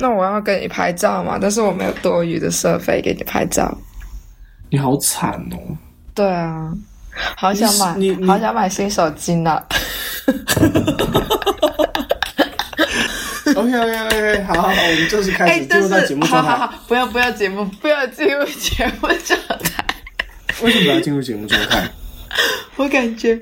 [0.00, 3.76] 那我要跟你拍照嘛，但是我没有多余的设备给你拍照。
[4.70, 5.76] 你好惨哦！
[6.14, 6.72] 对啊，
[7.36, 9.62] 好想买，你你好想买新手机呢。
[13.54, 16.50] OK OK OK，好好好，我们正式开哎，始进入到节目状态。
[16.50, 19.84] 好好，不要不要节目，不要进入节目状态。
[20.62, 21.90] 为什么要进入节目状态？
[22.76, 23.38] 我感觉，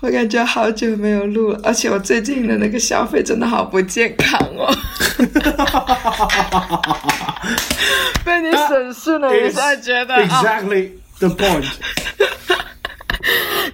[0.00, 4.74] 我感觉好久没有录了，而且我最近的那个消费真的好不健康哦。
[8.24, 11.64] 被你审视了一下，觉得啊， Exactly the point。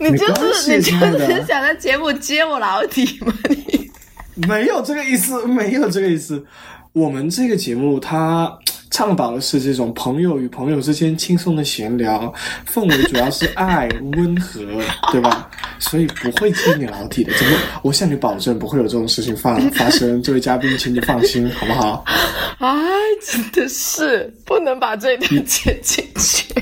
[0.00, 3.32] 你就是你就是想在节目揭我老底吗？
[4.34, 6.44] 你没有这个意思，没有这个意思。
[6.92, 8.56] 我们这个节目它
[8.98, 12.34] 倡导的是这种朋友与朋友之间轻松的闲聊，
[12.68, 14.60] 氛围主要是爱、温和，
[15.12, 15.48] 对吧？
[15.78, 17.32] 所以不会揭你老底的。
[17.34, 17.56] 怎么？
[17.82, 20.20] 我向你保证不会有这种事情发 发生。
[20.20, 22.04] 这位嘉宾，请你放心，好不好？
[22.58, 22.76] 哎，
[23.24, 26.52] 真的是不能把这一段剪进去，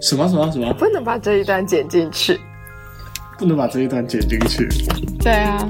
[0.00, 0.72] 什么什么什么？
[0.78, 2.40] 不能把这一段剪进去。
[3.38, 4.66] 不能把这一段剪进去。
[5.20, 5.68] 对啊，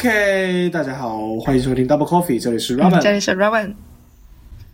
[0.00, 3.02] OK，大家好，欢迎收听 Double Coffee，这里是 Robin。
[3.02, 3.74] 这里是 Robin。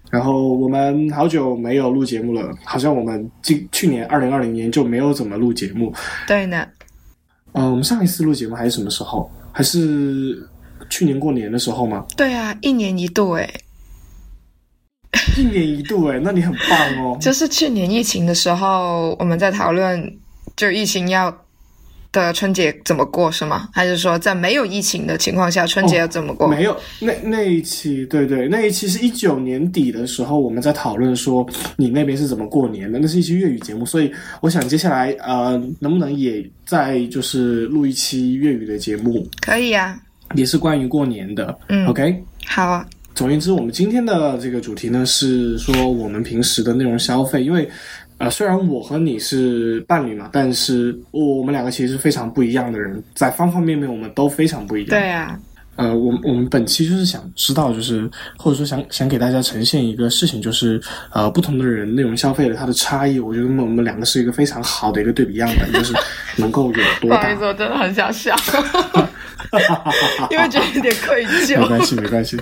[0.08, 5.92] 然后我们好久没有录节目了，好像我们今去年二零二零年就没有怎么录节目。
[6.28, 6.64] 对呢，
[7.50, 9.28] 呃，我们上一次录节目还是什么时候？
[9.50, 10.48] 还是
[10.88, 12.06] 去年过年的时候吗？
[12.16, 13.52] 对啊，一年一度哎，
[15.36, 17.18] 一年一度哎，那你很棒哦。
[17.20, 20.18] 就是去年疫情的时候，我们在讨论，
[20.54, 21.36] 就疫情要
[22.24, 23.68] 的春节怎么过是吗？
[23.72, 26.46] 还是说在没有疫情的情况下，春节要怎么过？
[26.46, 39.98] 没有，那那一期，对对，那一期是一九年底的时候，我们在讨论说你那边是怎么过年的，那是一期粤语节目，所以我想接下来呃，能不能也再就是录一期粤语的节目，可以啊，
[40.34, 41.56] 也是关于过年的。
[41.68, 47.68] 嗯 OK，好啊，总而言之，我们今天的这个主题呢是说我们平时的内容消费，因为
[48.18, 54.88] 呃，虽然我和你是伴侣嘛，但是我们两个其实是非常不一样的人，在方方面面我们都非常不一样。
[54.88, 55.38] 对啊，
[55.76, 60.80] 呃，我们我们本期就是想知道，就是或者说想想给大家呈现一个事情，就是
[61.12, 65.92] 呃，不同的人内容消费的它的差异，我觉得我们我们两个是一个非常好的一个对比样本，就是
[66.36, 68.34] 能够有多大不好意思，我真的很想笑，
[70.30, 71.68] 因为觉得有点愧疚没。
[71.68, 72.40] 关系，没关系，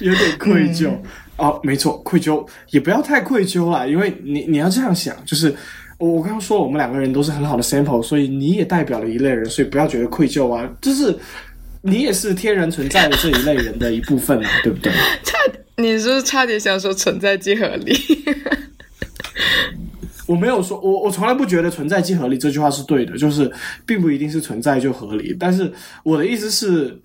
[0.00, 0.90] 有点愧疚。
[1.36, 5.54] 哦，没错，愧疚也不要太愧疚啦，因为你你要这样想，就是
[5.98, 11.18] 我我刚刚说我们两个人都是很好的 sample，所以你也代表了一类人，所以不要觉得愧疚啊，就是
[11.82, 14.92] 你也是天然存在的这一类人的一部分啊， 对不对？
[15.24, 15.38] 差，
[15.76, 17.96] 你是不是差点想说存在即合理？
[20.26, 23.50] 我没有说，我我从来不觉得存在即合理这句话是对的，就是
[23.84, 25.36] 并不一定是存在就合理。
[25.38, 25.70] 但是
[26.02, 26.98] 我的意思是，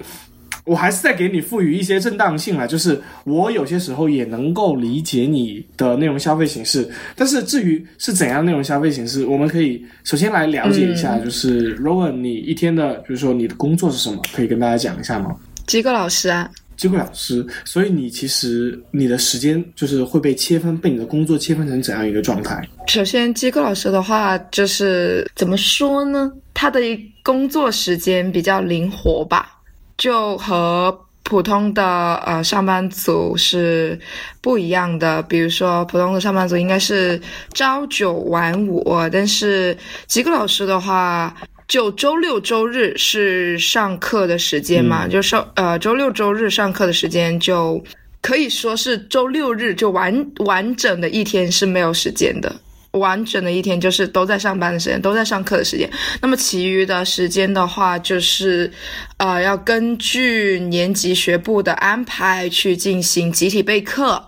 [0.70, 6.88] 我还是在给你赋予一些正当性啊，就是我有些时候也能够理解你的内容消费形式。
[7.16, 15.36] 但是至于是怎样内容消费形式，我们可以首先来了解一下，就是 Rowan，你一天的，比如说你的工作是什么，可以跟大家讲一下吗？
[15.66, 22.62] 机构老师啊，机构老师，所以你其实你的时间就是会被切分，被你的工作切分成怎样一个状态？
[22.88, 26.32] 首先，机构老师的话，就是怎么说呢？
[26.54, 26.80] 他的
[27.24, 29.59] 工作时间比较灵活吧，
[30.00, 34.00] 就和普通的呃上班族是
[34.42, 35.22] 不一样的。
[35.22, 37.22] 比如说，普通的上班族应该是
[37.54, 39.78] 朝九晚五，但是
[40.08, 41.36] 吉克老师的话。
[41.70, 47.80] 就周六周日是上课的时间嘛，就上呃周六周日上课的时间就
[48.24, 52.52] 可以说是周六日就完完整的一天是没有时间的，
[52.92, 55.90] 完整的一天就是都在上班的时间，都在上课的时间。
[56.22, 58.72] 那么其余的时间的话，就是
[59.18, 64.26] 呃要根据年级学部的安排去进行集体备课。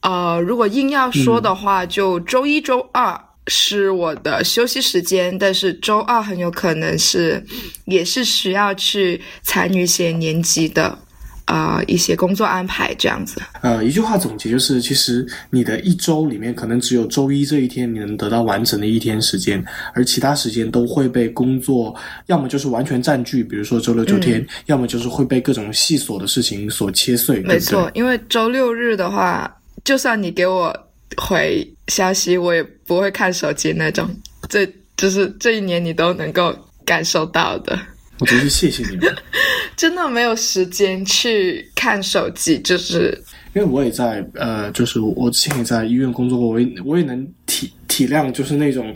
[0.00, 3.20] 呃，如果硬要说的话，就周一周二。
[3.48, 7.46] 是我的休息时间，但是周二很有可能是，
[7.84, 10.98] 也是需要去参与一些年级的，
[11.46, 13.40] 呃，一些工作安排这样子。
[13.62, 19.64] 呃，一句话总结就是，其实你的一周里面可能只有周一这一天你能得到完整的一天时间，
[19.94, 21.94] 而其他时间都会被工作，
[22.26, 27.40] 要么就是完全占据，比如说周六周天，嗯、要么就是会被各种细琐的事情所切碎。
[27.42, 29.48] 没错，对对因为周六日的话，
[29.84, 30.76] 就算你给我
[31.16, 34.08] 回消息，我也不会看手机那种。
[34.48, 34.66] 这
[34.96, 36.52] 就是这一年你都能够
[36.84, 37.78] 感受到的。
[38.18, 39.14] 我真是谢谢你们，
[39.76, 43.22] 真的没有时间去看手机，就是
[43.54, 48.94] 因为我也在呃，就是我之前也在医院工作过，我也我也能体体谅，就是那种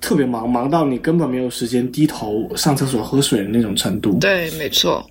[0.00, 4.18] 特别忙，忙到你根本没有时间低头上厕所喝水的那种程度。
[4.18, 5.06] 对，没错。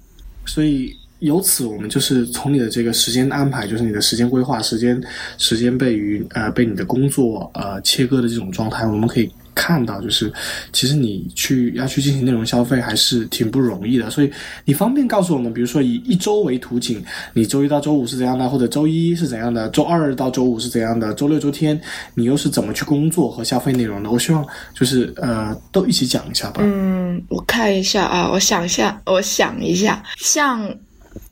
[0.45, 5.01] 所以由此，我们就是从你的这个时间安排，就是你的时间规划、时间
[5.37, 9.29] 时间被与呃被你的工作呃切割的这种状态，我们可以。
[9.55, 10.33] 看到就是，
[10.71, 14.31] 其实你去要去进行内容消费还是挺不容易的，所以
[14.65, 17.05] 你方便告诉我们，比如说以一周为图景，
[17.35, 21.79] 你周一到周五是怎样的，或者周一是怎样的，周二到周五是怎样的，周六周天
[22.15, 24.09] 你又是怎么去工作和消费内容的？
[24.09, 24.43] 我希望
[24.73, 26.63] 就是呃都一起讲一下吧。
[26.65, 30.67] 嗯，我看一下啊，我想一下，我想一下，像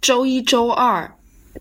[0.01, 1.11] 周一周二，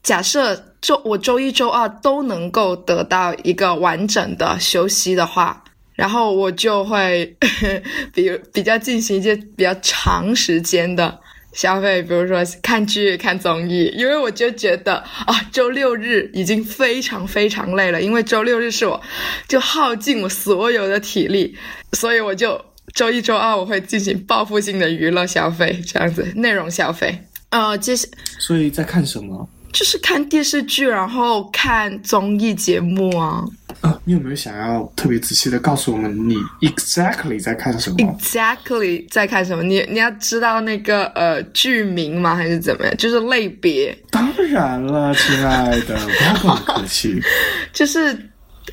[0.02, 5.64] 假设周我周一周二都能够得到一个完整的休息的话。
[5.96, 7.36] 然后我就会
[8.14, 11.20] 比比较进行一些比较长时间的
[11.52, 14.94] 消费，比如说看剧、看综艺，因为我就觉得
[15.26, 18.98] 啊，周六日已经非常非常累了，因为周六日是我
[19.46, 21.54] 就耗尽我所有的体力，
[21.92, 22.64] 所以我就
[22.94, 27.26] 周一周二我会进行报复性的娱乐消费，这样子内容消费。
[27.50, 28.08] 呃，接下
[28.38, 29.48] 所以在看什么？
[29.72, 33.44] 就是看电视剧，然后看综艺节目啊。
[33.82, 39.62] 啊，你有没有想要特别仔细的告诉我们你 exactly 在看什么？exactly 在看什么？
[39.62, 42.34] 你你要知道那个呃剧名吗？
[42.34, 42.96] 还是怎么样？
[42.96, 43.96] 就是类别。
[44.10, 47.20] 当然了，亲爱的，不要跟我客气。
[47.72, 48.28] 就是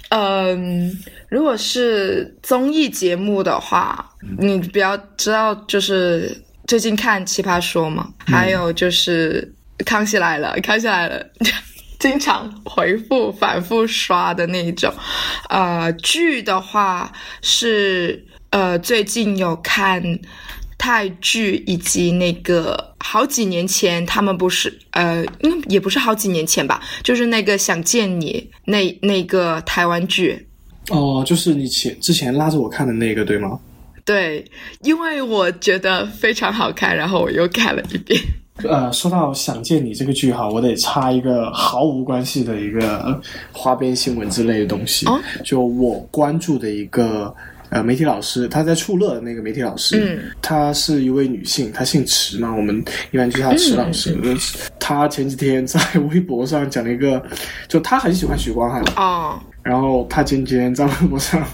[0.10, 0.92] 嗯，
[1.30, 4.10] 如果是综艺节目的话，
[4.40, 6.36] 你比较知道，就是
[6.68, 9.54] 最近看《奇葩说》嘛，还有就是
[9.86, 11.26] 《康熙来了》，《康熙来了》。
[12.00, 14.94] 经常回复、反复刷的那一种，
[15.50, 17.12] 呃，剧的话
[17.42, 20.00] 是呃，最近有看
[20.78, 30.48] 泰剧，以及那个好几年前他们不是呃，嗯，也不是好几年前吧，就是那个想见你那那个台湾剧。
[30.90, 33.60] 哦，就是你前之前拉着我看的那个，对吗？
[34.08, 34.46] 对，
[34.84, 38.18] 因为我觉得非常好看，然后我又看了一遍。
[38.64, 43.22] 呃，说到想见你这个剧哈，我得插一个毫无关系的一个
[43.52, 45.06] 花边新闻之类的东西。
[45.44, 47.32] 就我关注的一个
[47.70, 52.82] 呃媒体老师，他在处乐的那个媒体老师，嗯，她是一位女性，她姓池嘛，我们
[53.12, 54.18] 一般叫她池老师。
[54.80, 57.22] 她前几天在微博上讲了一个，
[57.68, 61.46] 就她很喜欢许光汉哦，然后她前几天在微博上。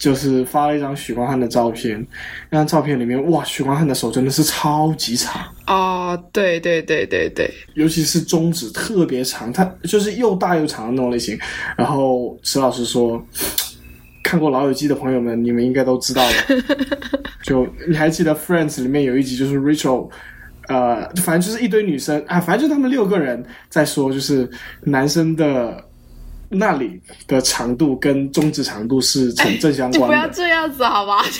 [0.00, 2.04] 就是发了一张许光汉的照片，
[2.48, 11.38] 那张照片里面，哇，许光汉的手真的是超级长啊，对对对对对，尤其是中指特别长，他就是又大又长的那种类型。
[11.76, 13.22] 然后池老师说，
[14.24, 16.32] 看过《老友记》的朋友们，你们应该都知道了。
[17.44, 20.08] 就你还记得《Friends》里面有一集，就是 Rachel，
[20.68, 24.48] 呃，反正就是一堆女生啊，反正就他们六个人在说，就是
[24.82, 25.84] 男生的。
[26.50, 30.06] 那里的长度跟中指长度是成正相关的。
[30.08, 31.24] 不要这样子好吧？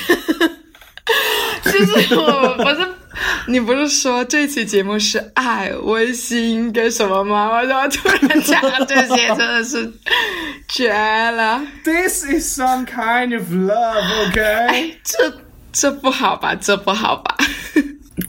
[1.64, 2.88] 就是我不是
[3.48, 7.48] 你不是说这期节目是爱温馨跟什么吗？
[7.50, 9.26] 我怎么突然讲这些？
[9.34, 9.92] 真的是
[10.68, 14.40] 绝了！This is some kind of love，OK？
[14.40, 15.34] 哎，这
[15.72, 16.54] 这不好吧？
[16.54, 17.36] 这不好吧？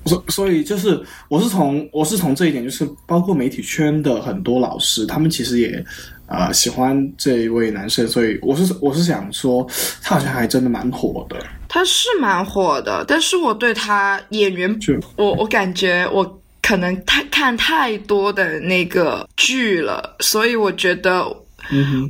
[0.07, 0.99] 所所以就是，
[1.29, 5.85] 我是从我是从这一点，就是包括媒体圈的很多老师，他们其实也。
[6.31, 9.67] 啊，喜欢这一位男生，所以我是我是想说，
[10.01, 11.35] 他好像还真的蛮火的。
[11.67, 14.79] 他是蛮火的，但是我对他演员，
[15.17, 21.25] 我我感觉我可能太看太多的那个剧了，所以我觉得，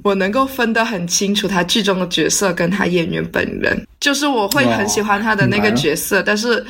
[0.03, 3.87] 我能够分得很清楚他剧中的角色跟他演员本人。
[3.99, 6.63] 就是我会很喜欢他的那个角色，但是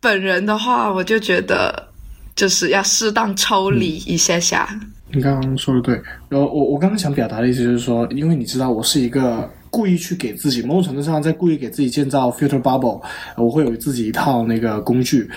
[0.00, 1.88] 本人的话，我就觉得
[2.36, 4.68] 就是要适当抽离一下下。
[5.12, 13.00] 你刚刚说的对，然后我我刚刚想表达的意思就是说，因为你知道我是一个故意去给自己某种程度上在故意给自己建造 future bubble，
[13.36, 15.28] 我会有自己一套那个工具。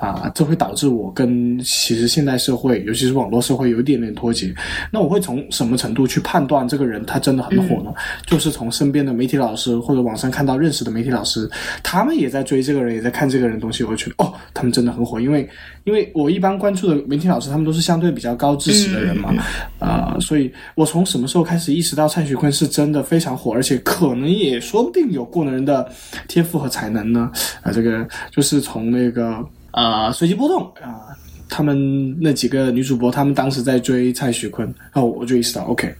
[0.00, 4.52] 啊，这会导致我跟其实现代社会，尤其是网络社会有一点点脱节。
[4.90, 7.92] 那我会从什么程度去判断这个人他真的很火呢？
[8.26, 11.48] 就是从身边的媒体老师或者网上看到认识的媒体老师，
[11.82, 15.20] 他们也在追这个人，也在看这个人东西，我会觉得哦，他们真的很火。
[15.20, 15.46] 因为
[15.84, 19.34] 因为我一般关注的媒体老师，他们都是相对比较高知识的人嘛，
[19.78, 25.86] 啊，所以我从什么时候开始意识到蔡徐坤是真的非常火，而且可能也说不定有过人的
[26.26, 27.30] 天赋和才能呢？
[27.62, 29.44] 啊，这个就是从那个。
[29.70, 31.14] 啊，随机波动啊！
[31.48, 35.92] 他们那几个女主播，他们当时在追蔡徐坤，然后我就意识到，OK，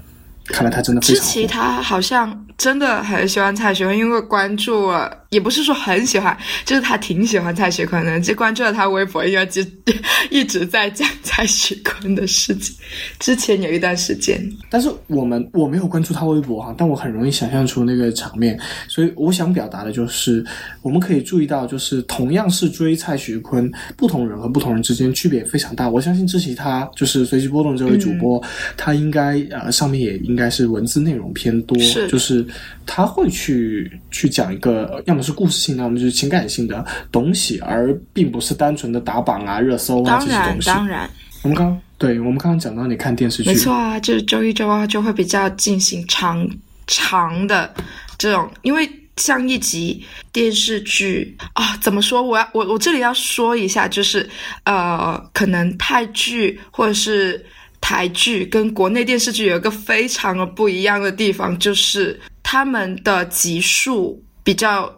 [0.47, 1.17] 看来他真的非常。
[1.17, 9.63] 知其他好像真的很喜欢蔡徐坤，因为关注了也不是说很喜欢，就是他挺喜欢蔡徐坤的，就关注了他微博，应该就
[10.29, 12.75] 一直在讲蔡徐坤的事情。
[13.21, 18.59] 之前有一段时间，但是我们我没有关注他微博哈，但我很容易想象出那个场面，
[18.89, 20.45] 所以我想表达的就是，
[20.83, 25.89] 我们可以注意到，就是同样是追蔡徐坤，不同人和不同人之间区别非常大。
[25.89, 28.43] 我相信之前他就是随机波动这位主播，
[28.77, 32.45] 他应该呃上面也应该是文字内容偏多，就是
[32.85, 35.20] 他会去去讲一个要么。
[35.23, 40.67] 是故事性的，我们就是情感性的东西，而并不是单纯的打榜啊、热搜啊这些东西。
[40.67, 41.11] 当然，当然。
[41.43, 46.47] 我们刚对我们刚刚讲到你看电视剧，没错啊，就是周一、周二就会比较进行长
[46.87, 47.73] 长的
[48.19, 48.87] 这种，因为
[49.17, 52.23] 像一集电视剧啊，怎么说？
[52.23, 54.29] 我要我我这里要说一下，就是
[54.65, 57.43] 呃，可能泰剧或者是
[57.81, 64.95] 台剧跟国内电视剧有一个非常的不一样的地方，就是他们的集数比较。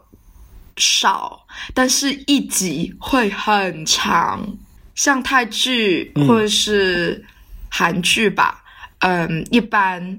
[0.76, 4.46] 少，但是一集会很长，
[4.94, 7.24] 像泰剧或者是
[7.68, 8.62] 韩剧吧，
[9.00, 10.18] 嗯，一般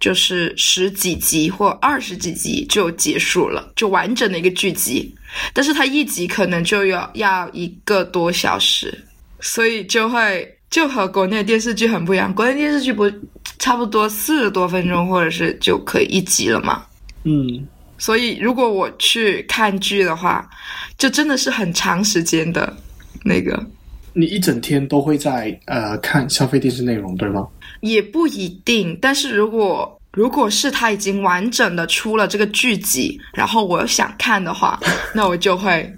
[0.00, 5.14] 就是十几集或二十几集就结束了，就完整的一个剧集。
[5.52, 9.06] 但是它一集可能就要要一个多小时，
[9.40, 12.34] 所以就会就和国内电视剧很不一样。
[12.34, 13.10] 国内电视剧不
[13.58, 16.84] 差不多四十多分钟，或者是就可以一集了嘛？
[17.24, 17.66] 嗯。
[18.02, 20.50] 所以，如果我去看剧的话，
[20.98, 22.76] 就真的是很长时间的，
[23.24, 23.64] 那个。
[24.12, 27.46] 你一整天都会在呃看消费电视内容，对吗？
[27.80, 34.80] 也不一定，但是如果如果是它已经完整的出了这个剧集，然后我想看的话，
[35.14, 35.88] 那我就会，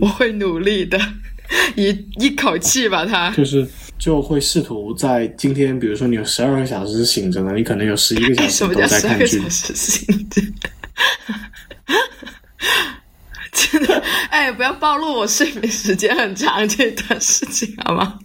[0.00, 0.98] 我会努力的，
[1.76, 9.26] 一一口气把它，就是就会试图在今天，比如说你有十二个小时醒着呢，你可能有十一个小时 都在看剧。
[9.26, 10.42] 什么叫十二个小时醒着？
[13.52, 18.18] 真的，哎，不要暴露我睡眠时间很长这段事情好吗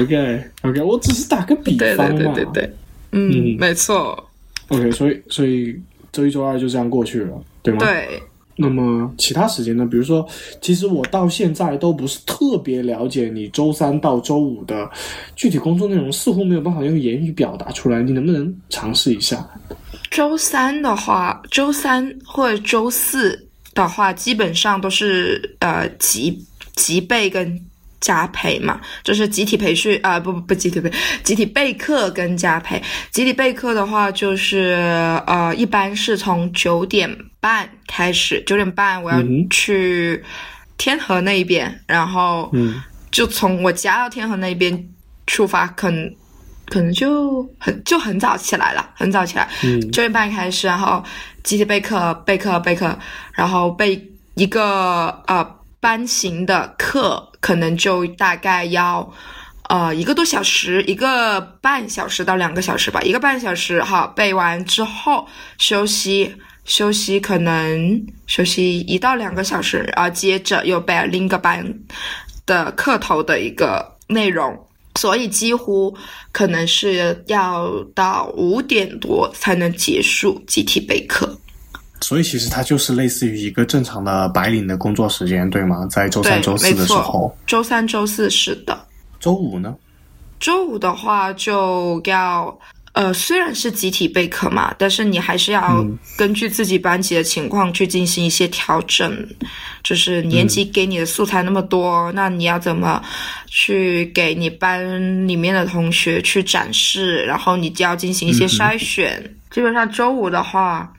[0.00, 2.08] ？OK，OK，我只是打个比方嘛。
[2.08, 2.76] 对对对对，
[3.12, 4.30] 嗯，没错。
[4.68, 5.80] OK，所以所以
[6.12, 7.80] 周一周二就这样过去了，对吗？
[7.80, 8.22] 对。
[8.56, 9.84] 那么其他时间呢？
[9.84, 10.26] 比如说，
[10.60, 14.88] 其实我到现在都不是特别了解你周三到周五的
[15.34, 18.02] 具体工作内容，似乎没有办法用言语表达出来。
[18.02, 19.44] 你能不能尝试一下？
[20.10, 26.46] 周三的话，周三或者周四的话，基本上都是呃集
[26.76, 27.60] 集备跟
[28.04, 30.92] 加培嘛，就是集体培训啊，不不不集体备，
[31.22, 32.82] 集体备课跟加培。
[33.10, 34.76] 集体备课的话，就是
[35.26, 37.08] 呃一般是从九点
[37.40, 40.22] 半开始，九点半我要去
[40.76, 42.52] 天河那边，然后
[43.10, 44.86] 就从我家到天河那边
[45.26, 46.14] 出发，可能。
[46.66, 49.46] 可能就很就很早起来了，很早起来，
[49.92, 51.04] 九点半开始，然后
[51.42, 52.98] 集体备课，备课，备课，
[53.34, 54.02] 然后备
[54.34, 55.46] 一个呃
[55.78, 59.12] 班型的课，可能就大概要
[59.68, 66.34] 呃一个多小时，一个半小时到两个小时吧，一个半小时哈，背完之后休息
[66.64, 71.62] 休息，可能休息一到两个小时，然后接着又背另一个班
[72.46, 74.58] 的课头的一个内容。
[74.96, 75.94] 所以几乎
[76.32, 81.38] 可能是要到五点多才能结束集体备课。
[82.00, 85.86] 所以其实它就是类似于一个正常的白领的工作时间，对吗？
[85.90, 87.36] 在周三、周四的时候。
[87.46, 88.86] 周三、周四是的。
[89.20, 89.74] 周五呢？
[90.38, 92.58] 周五的话就要。
[92.92, 95.84] 呃，虽然是集体备课嘛，但是你还是要
[96.16, 99.26] 根据自己班级的情况去进行一些调整。
[99.82, 103.02] 就是年级给你的素材那么多，那你要怎么
[103.48, 107.24] 去给你班里面的同学去展示？
[107.24, 109.20] 然后你就要进行一些筛选。
[109.50, 110.92] 基本上周五的话，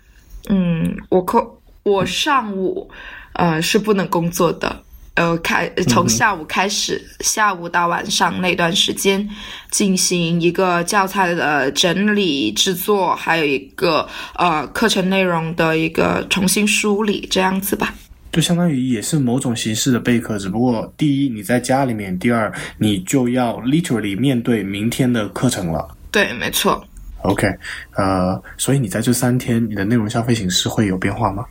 [0.49, 1.45] 嗯，我课
[1.83, 2.89] 我上午
[3.33, 4.83] 呃是不能工作的。
[5.15, 9.25] 呃，开从下午开始，下午到晚上那段时间，
[9.71, 14.05] 进行一个教材的整理制作，还有一个
[14.37, 17.93] 呃课程内容的一个重新梳理，这样子吧。
[18.33, 25.95] 就相当于也是某种形式的备课，只不过第一你在家里面，第二你就要 literally 面对明天的课程了。
[26.11, 26.85] 对，没错。
[27.25, 27.47] OK，
[27.95, 31.45] 呃，所以你在这三天，你的内容消费形式会有变化吗？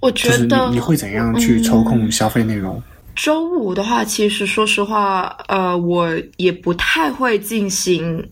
[0.00, 2.82] 我觉得你会怎样去抽空消费内容？
[3.16, 8.28] 周五的话，其实说实话，呃，我也不太会进行，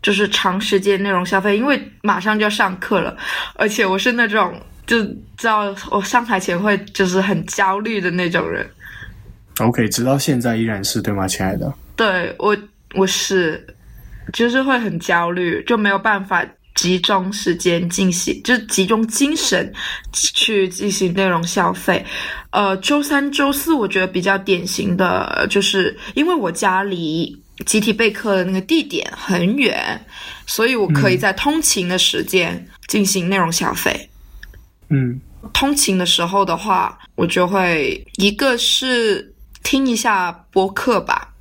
[0.00, 3.16] 就是长时间内容消费，因为马上就要上课了，
[3.56, 4.54] 而且我是那种
[4.86, 5.04] 就
[5.36, 8.64] 知道我上台前会就是很焦虑的那种人。
[9.58, 11.70] OK，直到现在依然是对吗，亲爱的？
[11.94, 12.56] 对我，
[12.94, 13.66] 我是，
[14.32, 19.72] 就是会很焦虑，就没有办法集中时间进行，就是集中精神
[20.12, 22.04] 去进行内容消费。
[22.50, 27.34] 呃，周三、周四我觉得比较典型的就是，因为我家离
[27.66, 30.00] 集体备课的那个地点很远，
[30.46, 34.08] 所以我可以在通勤的时间进行内容消费。
[34.88, 35.20] 嗯
[35.52, 41.31] 通勤的时候的话，我就会一个是听一下播客吧，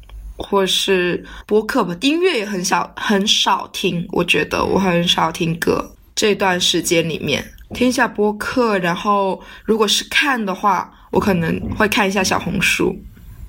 [0.42, 5.90] 或是播客吧，音乐也很少很少听，我觉得我很少听歌。
[6.16, 7.44] 这段时间里面
[7.74, 12.96] 听一下播客，然后如果是看的话，我可能会看一下小红书。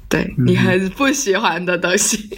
[0.08, 2.28] 对你很不喜欢的东西，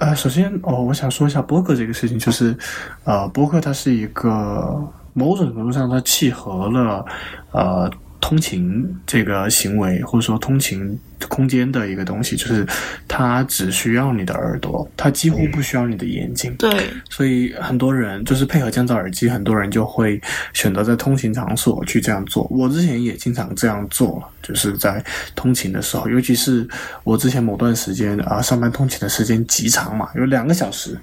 [0.00, 2.56] 呃，首先哦，我想说一下播客这个事情，就是
[3.04, 4.76] 呃，播客它是一个
[5.12, 7.04] 某种程度上它契合了
[7.52, 7.88] 呃
[8.24, 12.66] 通勤这个行为或者说通勤空间的一个东西，就是
[13.06, 16.54] 它只需要你的耳朵，它几乎不需要你的眼睛。
[16.58, 20.18] 对，所以很多人就是配合降噪耳机，很多人就会
[20.54, 22.46] 选择在通勤场所去这样做。
[22.50, 25.04] 我之前也经常这样做，就是在
[25.34, 26.66] 通勤的时候，尤其是
[27.04, 30.98] 我之前某段时间啊、上班通勤的时间极长嘛，有两个小时，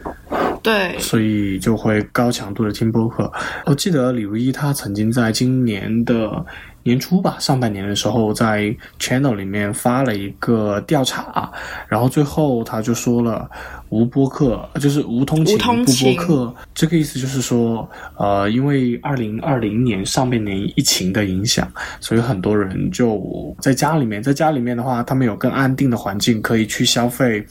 [0.64, 3.32] 对，所以就会高强度的听播客。
[3.68, 6.44] 我记得李如一他曾经在今年的
[6.84, 11.52] 年初吧，上半年的时候，在 Channel 里面发了一个调查，
[11.88, 13.50] 然后最后他就说了
[13.90, 27.46] 无播客就是无通勤不播客，这个意思就是说，呃，因为二零二零年上半年疫情的影响，所以很多人就在家里面，在家里面的话，他们有更安定的环境可以去消费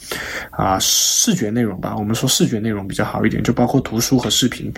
[0.51, 1.95] 啊、视觉内容吧。
[1.97, 4.73] 我们说视觉内容比较好一点，就包括图书和视频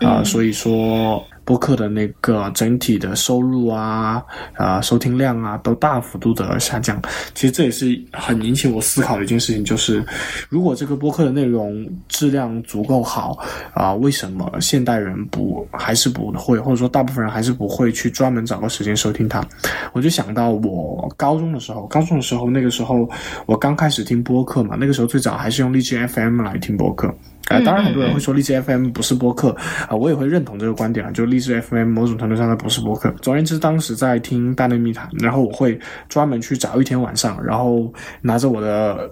[0.00, 1.24] 啊、所以说。
[1.52, 6.98] 播客的那个整体的收入啊、啊、收听量啊，都大幅度的下降。
[7.34, 10.02] 其实这也是很引起我思考的一件事情，就是
[10.48, 13.38] 如果这个播客的内容质量足够好
[13.74, 19.44] 啊、为什么现代人不还是不会，或者说大部分人还是不会去专门找个时间收听它？
[19.92, 23.06] 我就想到我高中的时候，高中的时候，那个时候
[23.44, 27.14] 我刚开始听播客嘛，那个时候最早还是用荔枝 FM 来听播客。
[27.48, 29.54] 啊、当然很多人会说荔枝 FM 不是播客
[29.88, 33.10] 啊、我也会认同这个观点啊，就荔枝 FM 某种程度上它不是播客。
[33.20, 39.10] 总而言之，当时在听大内密谈，然后我会专门去找一天晚上，然后拿着我的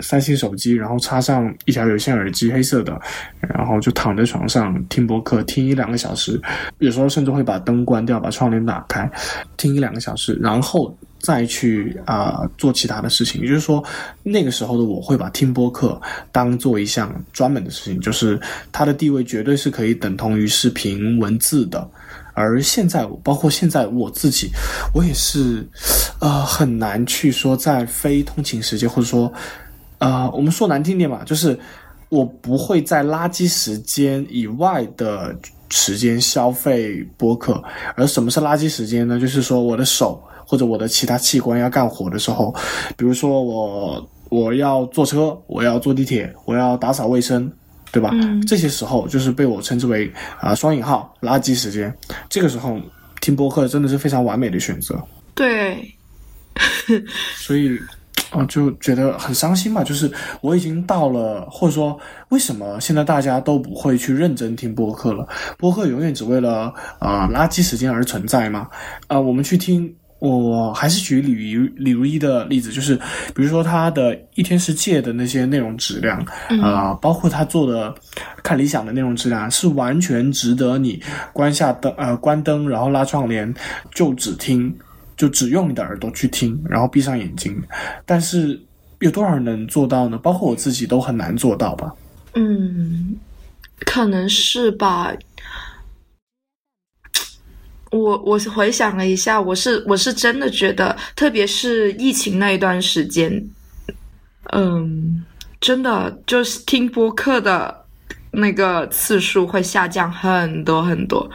[0.00, 3.00] 三星手机，然后插上一条有线耳机，黑色的，
[3.40, 6.40] 然后就躺在床上听播客，听一两个小时，
[6.78, 9.08] 有时候甚至会把灯关掉，把窗帘打开，
[9.56, 13.40] 听一两个小时，然后再去啊、做其他的事情。
[13.40, 13.82] 也就是说，
[14.22, 15.98] 那个时候的我会把听播客
[16.30, 18.38] 当做一项专门的事情，就是
[18.70, 21.88] 它的地位绝对是可以等同于视频文字的。
[22.34, 24.48] 而现在，包括现在我自己，
[24.94, 25.68] 我也是，
[26.18, 29.30] 呃，很难去说在非通勤时间，或者说，
[29.98, 31.58] 呃，我们说难听点吧，就是
[32.08, 35.36] 我不会在垃圾时间以外的
[35.68, 37.62] 时间消费播客。
[37.96, 39.20] 而什么是垃圾时间呢？
[39.20, 40.18] 就是说我的手
[40.52, 42.54] 或者我的其他器官要干活的时候，
[42.94, 47.50] 比如说我我要坐车，我要坐地铁，我要打扫卫生。
[47.90, 48.10] 对吧？
[48.14, 50.10] 嗯这些时候就是被我称之为
[50.40, 51.94] 啊、双引号垃圾时间。
[52.30, 52.78] 这个时候
[53.20, 54.98] 听播客真的是非常完美的选择。
[55.34, 55.94] 对，
[57.36, 57.78] 所以
[58.32, 60.10] 我就觉得很伤心嘛，就是
[60.40, 65.28] 我已经到了，或者说为什么现在大家都不会去认真听播客了？
[65.58, 68.68] 播客永远只为了啊、呃垃圾时间而存在吗？
[69.06, 69.94] 啊、我们去听。
[70.30, 72.94] 我还是举李如李如一的例子，就是
[73.34, 76.24] 比如说他的一天世界的那些内容质量，
[76.62, 77.92] 啊、包括他做的
[78.40, 83.52] 看理想的内容质量，是完全值得你关下灯呃关灯，然后拉窗帘，
[83.92, 84.72] 就只听
[85.16, 87.60] 就只用你的耳朵去听，然后闭上眼睛。
[88.06, 88.60] 但是
[89.00, 90.16] 有多少人能做到呢？
[90.18, 91.92] 包括我自己都很难做到吧。
[92.34, 93.16] 嗯，
[93.84, 95.12] 可能是吧。
[97.92, 103.30] 我我回想了一下，我是我是真的觉得，特别是疫情那一段时间，
[104.52, 105.22] 嗯，
[105.60, 107.84] 真的就是听播客的
[108.30, 111.30] 那个次数会下降很多很多，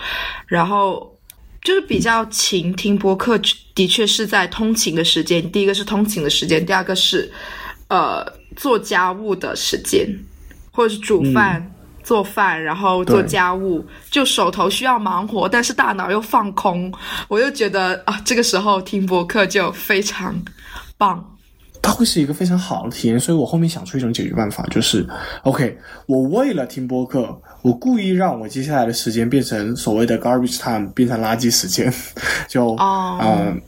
[0.47, 1.15] 然后
[1.61, 3.39] 就是比较勤听播客，
[3.75, 5.51] 的确是在通勤的时间。
[5.51, 7.31] 第一个是通勤的时间，第二个是
[7.89, 10.07] 呃做家务的时间，
[10.71, 11.71] 或者是煮饭。
[12.07, 16.89] 做饭，然后做家务，就手头需要忙活，但是大脑又放空，
[17.27, 20.33] 我又觉得啊，这个时候听播客就非常
[20.97, 21.21] 棒。
[21.81, 25.05] 它会是一个非常好的体验，所以我后面想出一种解决办法，就是
[25.43, 31.93] ，OK，我为了听播客，我故意让我接下来的时间变成所谓的 garbage time，变成垃圾时间，
[32.47, 33.19] 就，哦。
[33.21, 33.61] 嗯、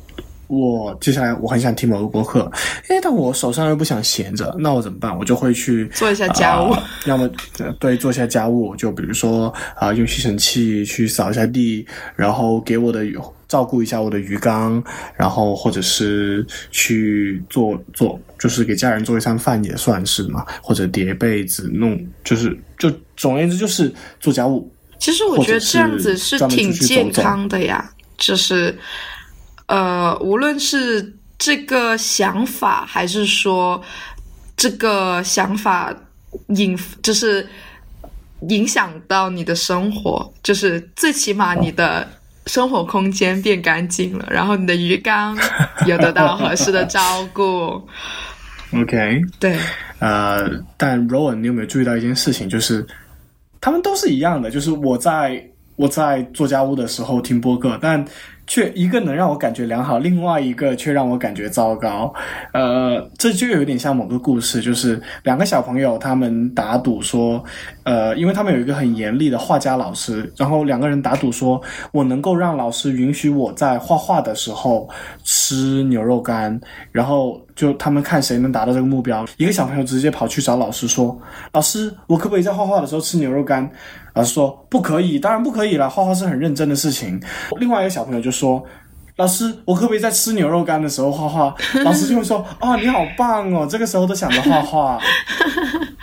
[0.50, 2.52] 我接下来我很想听某个播客，
[2.88, 5.16] 诶，但我手上又不想闲着，那我怎么办？
[5.16, 11.86] 我就会去做一下家务，呃 要么呃对做一下家务，就比如说啊、用吸尘器去扫一下地，
[12.16, 13.06] 然后给我的
[13.48, 14.84] 照顾一下我的鱼缸，
[15.16, 24.68] 然后或者是去做做，就是给家人做一餐饭也算是嘛，或者叠被子弄，就是就总而言之就是做家务。
[24.98, 28.76] 其实我觉得这样子是挺健康的呀，就是
[29.70, 33.80] 呃，无论是这个想法，还是说
[34.58, 35.96] 这个想法
[36.48, 37.48] 影，就是
[38.50, 42.08] 影响到你的生活，就是最起码你的
[42.48, 45.38] 生活空间变干净了，然后你的鱼缸
[45.86, 47.88] 有得到合适的照顾。
[48.74, 49.56] OK，对，
[50.00, 52.86] 呃，但 Rowan，你有没有注意到一件事情，就是
[53.62, 55.44] 他们都是一样的，就是我在
[55.76, 58.04] 我在做家务的时候听播客，但
[58.50, 62.12] 却一个能让我感觉良好，另外一个却让我感觉糟糕。
[62.52, 67.42] 呃，这就有点像某个故事，就是两个小朋友他们打赌说，
[67.84, 74.90] 呃，因为他们有一个很严厉的画家老师，然后两个人打赌说，我能够让老师允许我在画画的时候
[75.24, 76.60] 吃牛肉干，
[76.92, 79.26] 然后就他们看谁能达到这个目标。
[79.36, 81.20] 一个小朋友直接跑去找老师说
[81.52, 83.70] ：“老师，我可不可以在画画的时候吃牛肉干？”
[84.16, 87.22] 老师说：“不可以，当然不可以了，画画是很认真的事情。”
[87.60, 88.66] 另外一个小朋友就说。
[89.18, 91.54] 老师，我可不可以在吃牛肉干的时候画画？
[91.84, 94.98] 老师就会说：“哦，你好棒哦，这个时候都想着画画。”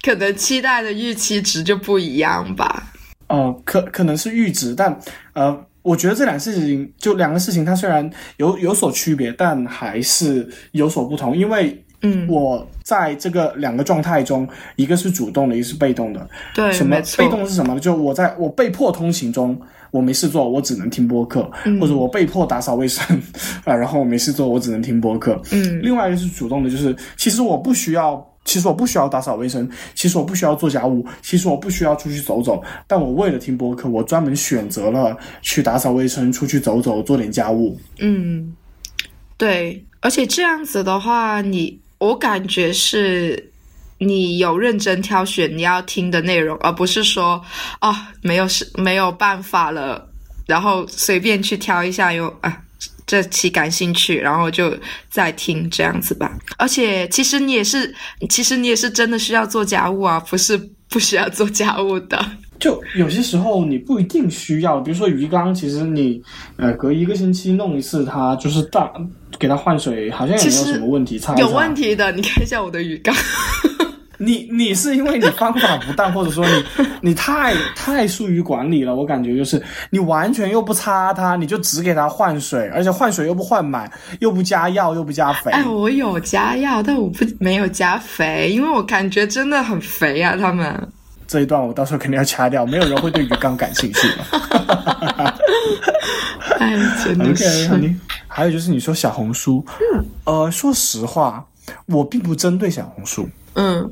[0.00, 2.84] 可能期待的预期值就不一样吧。
[3.26, 4.96] 哦，可可能是阈值，但
[5.32, 11.36] 呃，我觉得这两个事情就两个事情，它虽然有有所区别，但还是有所不同。
[11.36, 16.28] 因为嗯，我在这个两个状态中，一个是主动的，一个是被动的。
[16.54, 17.80] 对，什么被动是什么呢？
[17.80, 19.56] 就我在我被迫通勤中，
[19.92, 23.04] 我没事做，我只能听播客，嗯或者我被迫打扫卫生
[23.64, 25.40] 啊， 然后我没事做，我只能听播客。
[25.52, 37.78] 嗯另外一个是主动的，就是其实我不需要，其实我不需要打扫卫生，其实我不需要做家务，其实我不需要出去走走，但我为了听播客，我专门选择了去打扫卫生，出去走走，做点家务。
[38.00, 38.54] 嗯，
[39.36, 43.52] 对，而且这样子的话，你我感觉是
[43.98, 47.40] 你有认真挑选你要听的内容，而不是说
[47.78, 50.08] 啊没有是没有办法了，
[50.46, 52.60] 然后随便去挑一下又啊。
[53.06, 54.72] 这期感兴趣，然后就
[55.10, 56.32] 再听这样子吧。
[56.58, 57.94] 而且，其实你也是，
[58.28, 60.56] 其实你也是真的需要做家务啊，不是
[60.88, 62.24] 不需要做家务的。
[62.58, 66.22] 就有些时候你不一定需要，比如说鱼缸，其实你
[66.56, 68.88] 呃隔一个星期弄一次它，就是大
[69.36, 71.18] 给它换水，好像也没有什么问题。
[71.18, 73.12] 擦一擦有问题的，你看一下我的鱼缸。
[74.24, 76.64] 你你是因为你方法不当，或者说你
[77.10, 85.50] 你太太疏于管理了，我感觉就是你完全又不擦它，你就只给它换水，而且换水又不换满，又不加药，又不加肥。
[85.50, 90.88] 哎，我有加药，但我不没有加肥，因为我感觉真的很肥啊，他们。
[91.26, 95.34] 这一段我到时候肯定要掐掉，没有人会对鱼缸感兴趣了。
[96.60, 97.70] 哎，真的是。
[98.28, 99.64] 还有就是你说小红书，
[100.24, 101.44] 呃，说实话，
[101.86, 103.28] 我并不针对小红书。
[103.54, 103.90] 嗯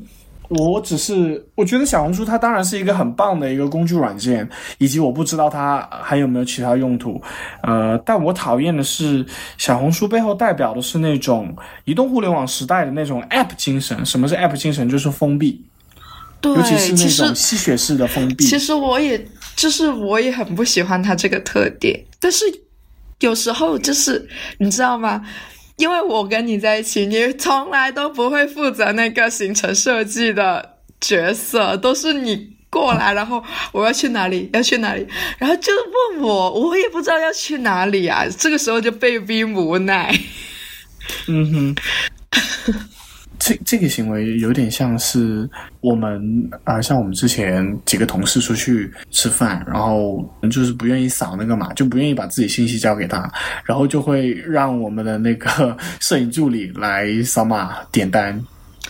[0.57, 7.21] 我只是我觉得小红书它当然是一个很棒的一个工具软件，以及我不知道它还有没有其他用途，
[7.63, 9.25] 呃，但我讨厌的是
[9.57, 14.05] 小红书背后代表的是那种移动互联网时代的那种 App 精神。
[14.05, 14.89] 什么是 App 精神？
[14.89, 15.63] 就是封闭，
[16.41, 18.43] 对尤其是，那种吸血式的封闭。
[18.43, 22.43] 其实我也就是我也很不喜欢它这个特点，但是
[23.19, 25.21] 有时候就是你知道吗？
[25.81, 35.07] 因为我跟你在一起，你从来都不会负责那个行程设计的角色，都是你过来，然后我要去哪里，要去哪里，
[35.39, 35.73] 然后就
[36.13, 40.15] 问我，我也不知道要去哪里啊，这个时候就被逼无奈。
[41.27, 41.75] 嗯哼，
[43.43, 45.49] 这这个行为有点像是
[45.81, 46.21] 我们
[46.63, 53.27] 啊、像我们之前几个同事出去吃饭，然后就是不愿意扫那个码，就不愿意把自己信息交给他，
[53.65, 58.39] 然后就会让我们的那个 摄影助理来扫码点单。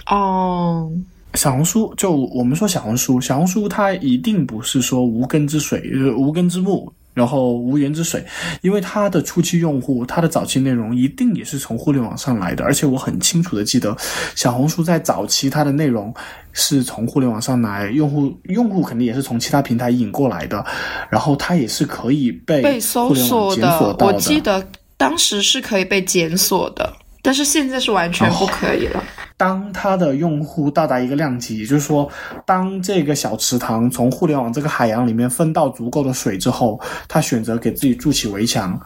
[0.07, 0.91] 哦，
[1.35, 8.25] 小红书就我们说小红书，小红书它一定不是说无根之水，呃无根之木，然后无源之水，
[8.61, 13.95] 因为它的初期用户，它的早期内容一定也是从互联网上来的，而且我很清楚的记得，
[14.35, 16.13] 小红书在早期它的内容
[16.53, 20.65] 是从互联网上来，用户用户肯定也是从其他平台引过来的，
[21.09, 24.65] 然后它也是可以被被搜索的我记得
[24.97, 29.00] 当时是可以被检索的，但是现在是完全不可以了。
[29.41, 32.07] 当它的用户到达一个量级，也就是说，
[32.45, 38.79] 当这个小池塘从互联网这个海洋里面分到足够的水之后，它选择给自己筑起围墙，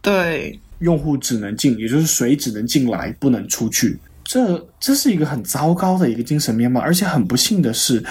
[0.00, 3.98] 对，用户只能进，也就是水只能进来，不能出去。
[4.24, 8.02] 这这是一个很糟糕的一个精神面貌，而且很不幸的是，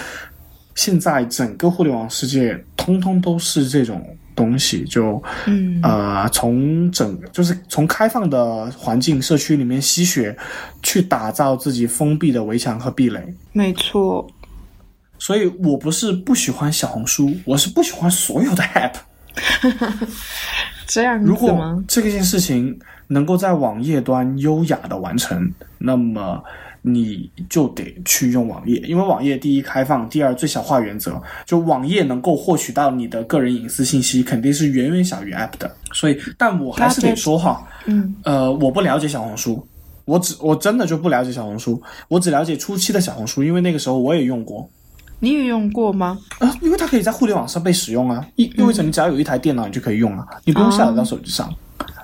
[0.76, 4.00] 现在整个互联网世界通通都是这种
[4.34, 10.36] 东西，就嗯呃，从整就是从开放的环境社区里面吸血，
[10.82, 13.34] 去打造自己封闭的围墙和壁垒。
[13.52, 14.26] 没错，
[15.18, 18.94] 所以我不是不喜欢小红书，我是不喜欢所有的 app。
[20.86, 21.82] 这样如果？
[21.88, 26.42] 这件事情能够在网页端优雅的完成，那么
[26.86, 35.74] 你就得去用网页，因为网页第一开放，第二最小化原则，就网页能够获取到你的个人隐私信息，肯定是远远小于 app 的。
[35.94, 39.66] 所以，但我还是得说哈，嗯呃，我不了解小红书，
[40.04, 44.68] 我只我真的就不了解小红书，我只了解初期的小红书，因为那个时候我也用过。
[45.20, 46.18] 你也用过吗？
[46.38, 51.50] 啊，因为它可以在互联网上被使用啊，意意味着你只要有一台电脑，你就可以用啊，你不用下载到手机上。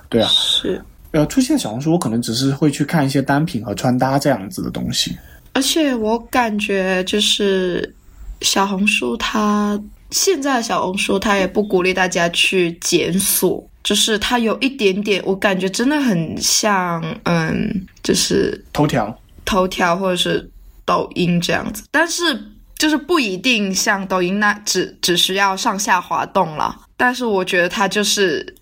[0.09, 5.17] 对啊，是，呃，出现小红书，我可能只是会去看一些单品和穿搭这样子的东西。
[5.53, 7.93] 而且我感觉就是
[8.41, 9.77] 小红书它
[10.09, 20.49] 现在的小红书它也不鼓励大家去检索，就是它有一点点，我感觉真的很像，嗯，就是头条，头条或者是
[20.85, 22.41] 抖音这样子，但是
[22.77, 28.55] 就是不一定像抖音那只只需要上下滑动了，但是我觉得它就是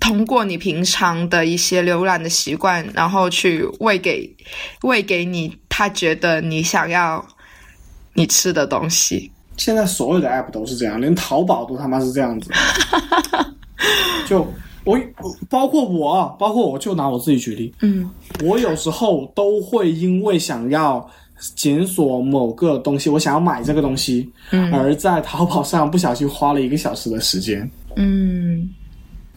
[0.00, 4.28] 通过你平常的一些浏览的习惯，然后去喂给
[4.82, 7.24] 喂给你他觉得你想要
[8.12, 9.30] 你吃的东西。
[9.56, 12.50] 现在所有的 app 都是这样，连淘宝都他妈是这样子。
[14.28, 14.46] 就
[14.82, 14.98] 我
[15.48, 18.10] 包括我，包括我就拿我自己举例，嗯
[18.42, 21.08] 我有时候都会因为想要
[21.54, 27.70] 检索某个东西，我想要买这个东西，嗯而在淘宝上不小心花了一个小时的时间。
[27.96, 28.68] 嗯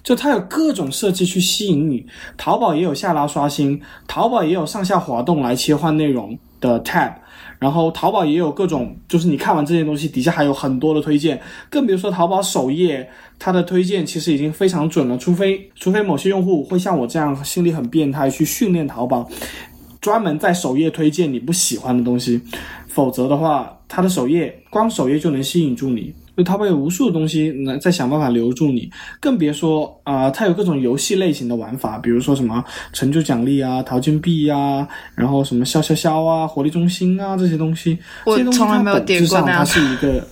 [0.08, 2.06] 就它有各种设计去吸引你，
[2.38, 7.12] 淘宝也有下拉刷新，淘宝也有上下滑动来切换内容的 tab，
[7.60, 19.30] 然后淘宝也有各种，就是你看完这些东西，底下还有很多的推荐，更别说淘宝首页它的推荐其实已经非常准了，除非除非某些用户会像我这样心里很变态去训练淘宝，
[20.00, 22.42] 专门在首页推荐你不喜欢的东西，
[22.88, 26.14] 否则的话，它的首页光首页就能吸引住你。
[26.38, 28.88] 就它会有无数的东西能在想办法留住你，
[29.20, 40.28] 更别说啊、它有各种游戏类型的玩法，比如说什么成就奖励啊、淘金币啊，然后什么消消消啊、活力中心啊这些东西，我这些东西从来没有它本质上它点过那样是一个。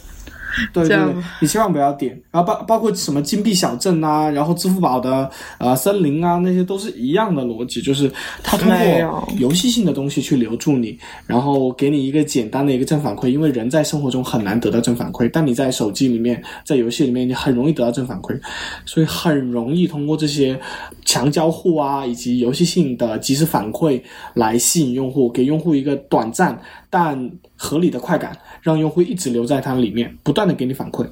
[0.71, 0.97] 对对
[1.41, 8.11] 你千万不要点，然后包包括什么金币小镇啊，然后支付宝的呃森林啊，那些都是一样的逻辑，就是
[8.43, 18.39] 它通过游戏性的东西去留住你，然后给你一个简单的一个正反馈，因为人在生活中很难得到正反馈，但你在手机里面，在游戏里面，你很容易得到正反馈，
[18.85, 20.59] 所以很容易通过这些
[21.05, 24.01] 强交互啊，以及游戏性的及时反馈
[24.33, 31.07] 来吸引用户，给用户一个短暂但合理的快感，让用户一直留在它里面，不断的给你反馈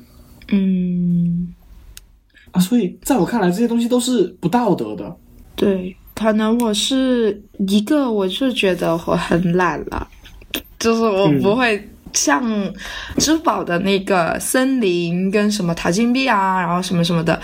[0.49, 1.53] 嗯，
[2.51, 2.59] 啊。
[2.59, 5.15] 所以在我看来，这些东西都是不道德的。
[5.55, 10.07] 对，可能我是一个，我就觉得我很懒了，
[10.79, 12.43] 就是我嗯不会像
[13.17, 17.39] 支付宝的那个森林跟什么淘金币啊，然后什么什么的。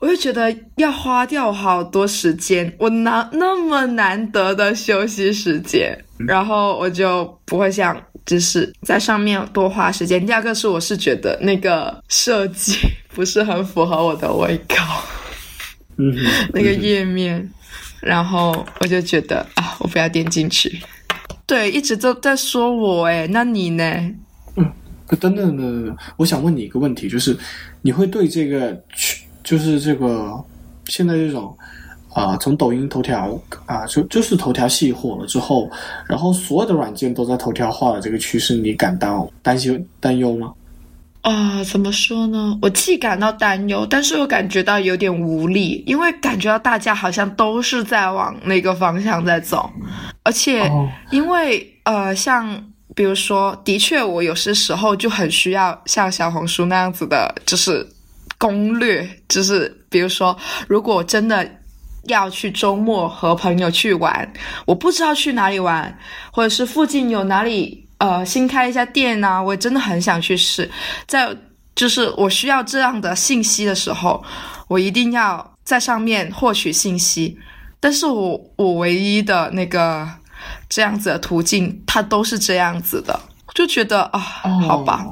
[0.00, 10.24] 我就觉得要花掉好多时间，我难那么难得的休息时间，然后我就不会像就是在上面多花时间。
[10.24, 12.76] 第二个是，我是觉得那个设计
[13.14, 14.76] 不是很符合我的胃口。
[15.96, 16.12] 嗯，
[16.52, 17.48] 那个页面，
[18.00, 20.80] 然后我就觉得啊，我不要点进去。
[21.46, 23.84] 对，一直都在说我哎，那你呢？
[24.56, 24.72] 嗯
[25.06, 27.36] 等等等等等，我想问你一个问题，就是
[27.82, 28.82] 你会对这个，
[29.44, 30.32] 就是这个
[30.86, 31.56] 现在这种
[32.14, 35.68] 啊、从抖音、头条啊、就就是头条系火了之后，
[36.08, 40.52] 然后所有的软件都在头条化的这个趋势，你感到担心担忧吗？
[41.22, 42.58] 啊、怎么说呢？
[42.62, 49.68] 我既感到担忧，但是又感觉到有点无力，因为感觉到大家好像都是在往那个方向在走，
[50.22, 52.62] 而且哦因为呃，像
[52.94, 57.84] 比如说，的确，我有些时候就很需要像小红书那样子的，就是
[58.38, 60.36] 攻略，就是比如说，
[60.68, 61.50] 如果真的
[62.06, 64.32] 要去周末和朋友去玩，
[64.66, 65.96] 我不知道去哪里玩，
[66.32, 70.70] 或者是附近有哪里呃新开一家店啊，我真的很想去试。
[71.06, 71.34] 在
[71.74, 74.22] 就是我需要这样的信息的时候，
[74.68, 77.36] 我一定要在上面获取信息。
[77.80, 80.08] 但是我我唯一的那个
[80.70, 83.18] 这样子的途径，它都是这样子的，
[83.54, 85.04] 就觉得啊，好吧，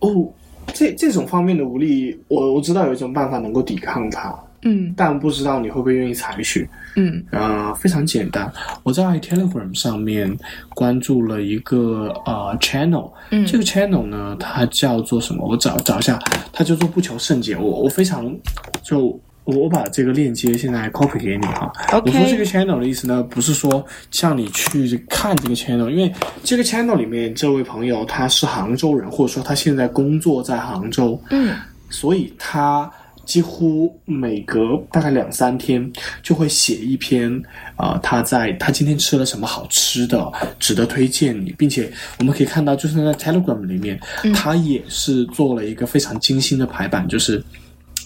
[0.00, 0.28] 哦，
[0.74, 6.68] 这这种方面的无力，我我知道有一种办法能够抵抗它，嗯但不知道你会不会愿意采取。
[6.96, 10.36] 嗯呃，非常简单，我在 Telegram 上面
[10.70, 15.46] 关注了一个呃 channel，嗯这个 channel 呢，它叫做什么？
[15.46, 16.18] 我找找一下，
[16.52, 17.56] 它叫做不求甚解。
[17.56, 18.36] 我我非常
[18.82, 21.72] 就我我把这个链接现在 copy 给你哈。
[22.04, 31.54] 我说这个 channel 的意思呢，不是说像你去看这个 channel，因为这个 channel 里面这位朋友他是杭州人，或者说他现在工作在杭州，嗯
[31.88, 32.90] 所以他
[33.30, 35.88] 几乎每隔大概两三天
[36.20, 37.32] 就会写一篇
[37.76, 44.00] 啊、呃他在他今天吃了什么好吃的，值得推荐你，并且我们可以看到，就是在 Telegram 里面，
[44.34, 47.40] 他也是做了一个非常精心的排版，就是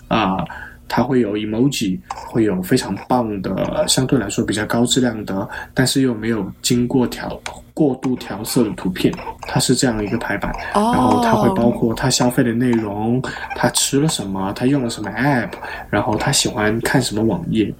[0.08, 0.44] 啊。
[0.88, 7.40] 它会有 emoji，会有非常棒的，相对来说比较高质量的，但是又没有经过调
[7.72, 10.52] 过度调色的图片，它是这样一个排版。
[10.74, 13.20] 哦，然后它会包括他消费的内容，
[13.56, 15.50] 他吃了什么，他用了什么 app，
[15.90, 17.74] 然后他喜欢看什么网页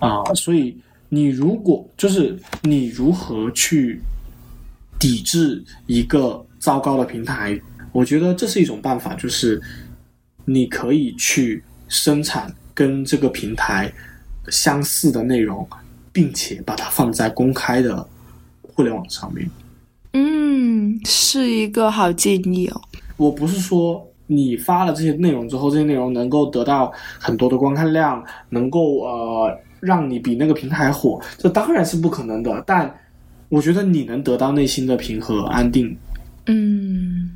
[0.00, 4.00] 啊、所以你如果就是你如何去
[4.96, 9.60] 抵制一个糟糕的平台，我觉得这是一种办法，就是
[10.44, 13.92] 你可以去生产跟这个平台
[14.48, 15.66] 相似的内容，
[16.12, 18.06] 并且把它放在公开的
[18.62, 19.50] 互联网上面。
[20.12, 22.80] 嗯，是一个好建议哦。
[23.16, 32.62] 我不是说你发了这些内容之后，这些内容能够得到很多的观看量，能够呃让你比那个平台火，这当然是不可能的。
[32.66, 32.92] 但
[33.48, 35.96] 我觉得你能得到内心的平和安定，
[36.46, 37.30] 嗯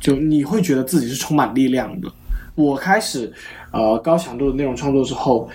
[0.00, 2.12] 就你会觉得自己是充满力量的。
[2.54, 3.32] 我开始
[3.72, 5.48] 呃高强度的内容创作之后，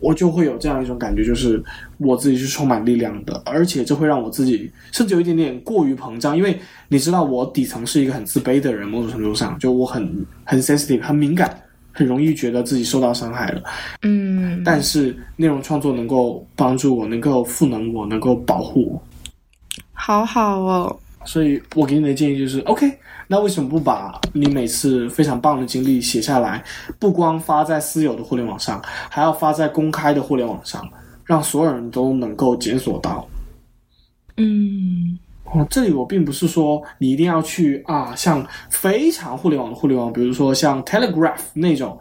[0.00, 1.62] 我就会有这样一种感觉，就是
[1.98, 13.62] 我自己是充满力量的，而且这会让我自己甚至有一点点过于膨胀，因为你知道我底层是一个很自卑的人，某种程度上就我很很 sensitive，很敏感，很容易觉得自己受到伤害了。
[14.02, 19.02] 嗯，但是内容创作能够帮助我，能够赋能我，能够保护我。
[19.92, 20.96] 好好哦。
[21.24, 22.90] 所以我给你的建议就是，OK，
[23.30, 26.64] 那为什么不把你每次非常棒的经历写下来，
[26.98, 30.82] 不光发在私有的互联网上，还要发在公开的互联网上，
[31.24, 33.28] 让所有人都能够检索到。
[34.38, 41.98] 嗯哦，这里我并不是说你一定要去啊，像非常互联网的互联网，比如说像 Telegraph 那种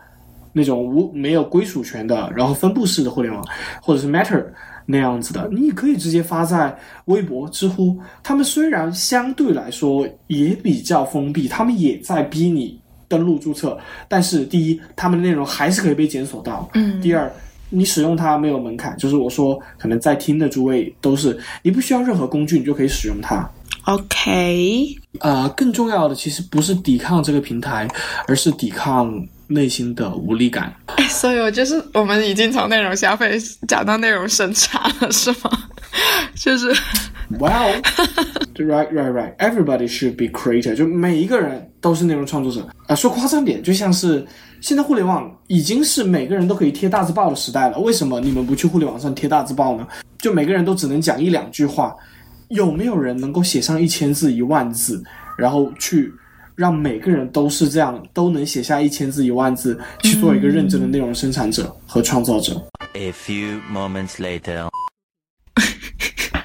[0.53, 3.43] 那种无没有归属权的，然后分布式的互联网，
[3.81, 4.45] 或者是 Matter
[4.89, 7.99] 那样子的，你可以直接发在微博、知乎。
[8.23, 17.29] 他们虽然相对来说也比较封闭，他们也在逼你登录注册，但是第一，他们的内容还是可以被检索到；嗯第二，
[17.69, 23.49] 你使用它没有门槛，就是我说可能在听的诸位都是，你不需要任何工具，你就可以使用它。
[23.85, 24.85] ，OK，
[25.19, 27.87] 呃，更重要的其实不是抵抗这个平台，
[28.25, 29.13] 而是抵抗
[29.47, 30.73] 内心的无力感。
[31.09, 35.51] 所以我就是我们已经从内容消费讲到内容生产了，是吗？
[36.35, 36.71] 就是
[37.39, 37.81] ，Well,
[38.55, 39.35] right, right, right.
[39.37, 40.75] Everybody should be creator.
[40.75, 42.67] 就每一个人都是内容创作者。
[42.87, 44.25] 啊、说夸张点，就像是
[44.61, 47.79] 现在互联网已经是每个人都可以贴大字报的时代了。
[47.79, 49.87] 为什么你们不去互联网上贴大字报呢？
[50.19, 51.95] 就每个人都只能讲一两句话，
[52.49, 55.01] 有没有人能够写上一千字、一万字，
[55.37, 56.11] 然后去
[56.57, 62.59] 让每个人都是这样，都能写下一千字、一万字，去做一个认真的内容生产者和创造者
[62.93, 64.67] ？A few moments later.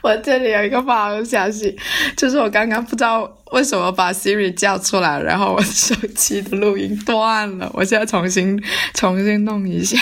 [0.03, 1.75] 我这里有一个发的消息，
[2.15, 3.23] 就是我刚刚不知道
[3.53, 9.97] 为什么把 Siri 叫出来，然后我手机的录音断了，我现在重新重新弄一下。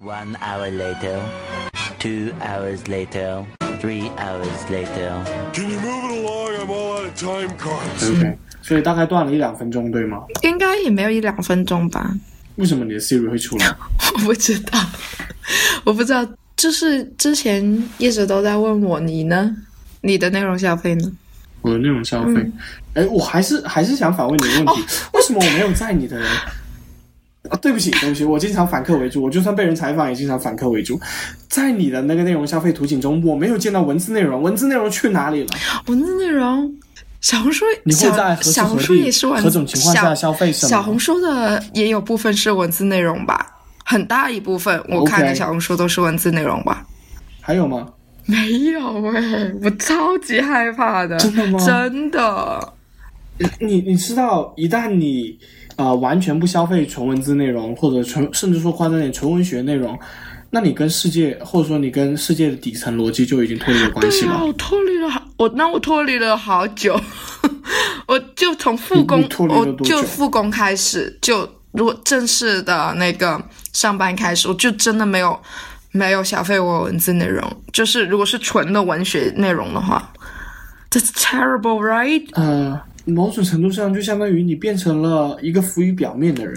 [0.00, 1.18] One hour later.
[1.98, 3.46] Two hours later.
[3.80, 5.24] Three hours later.
[5.54, 6.56] Can you move it along?
[6.60, 8.10] I'm all out of time cards.
[8.10, 10.22] OK，所以大概断了一两分钟，对吗？
[10.42, 12.14] 应该也没有一两分钟吧，
[12.56, 13.66] 为什么你的 Siri 会出来？
[14.14, 14.78] 我不知道，
[15.84, 19.56] 我不知道，就是之前一直都在问我你呢，
[20.02, 21.10] 你的内容消费呢？
[21.62, 22.50] 我的内容消费，
[22.94, 26.18] 哎、我还是还是想反问你一个问题，为什么我没有在你的？
[27.48, 31.00] 啊，对不起，对不起，我经常反客为主，我就算被人采访也经常反客为主。
[31.48, 35.48] 在你的那个内容消费图景中，我没有见到文字内容，文字内容去哪里了？
[35.86, 36.74] 文字内容，
[37.20, 40.70] 小红书你会小小红书也是文何种情况下小消费什么？
[40.70, 43.46] 小红书的也有部分是文字内容吧，
[43.84, 46.86] 很大一部分我看的小红书都是文字内容吧。
[47.40, 47.86] 还有吗？
[48.26, 52.72] 没有哎、我超级害怕的，真的吗真的，
[53.58, 55.36] 你你知道，一旦你
[55.76, 59.98] 呃完全不消费纯文字内容，或者纯甚至说夸张点纯文学内容，
[60.50, 64.46] 那你跟世界或者说你跟世界的底层逻辑就已经脱离了关系对啊，了。
[64.46, 67.00] 我脱离了好，我那我脱离了好久，
[68.06, 75.40] 我就从复工我就复工开始就如果正式的那个上班开始，我就真的没有
[75.92, 80.12] 没有消费我文字内容，就是如果是纯的文学内容的话
[80.90, 82.28] ，That's terrible, right？
[82.34, 86.54] 呃，某种程度上就相当于你变成了一个浮于表面的人。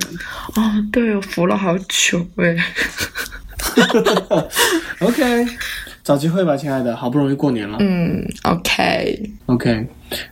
[0.56, 0.62] 哦，
[0.92, 2.62] 对，我浮了好久诶。
[5.00, 5.48] OK，
[6.04, 7.78] 找机会吧，亲爱的，好不容易过年了。
[7.80, 9.88] 嗯，OK，OK，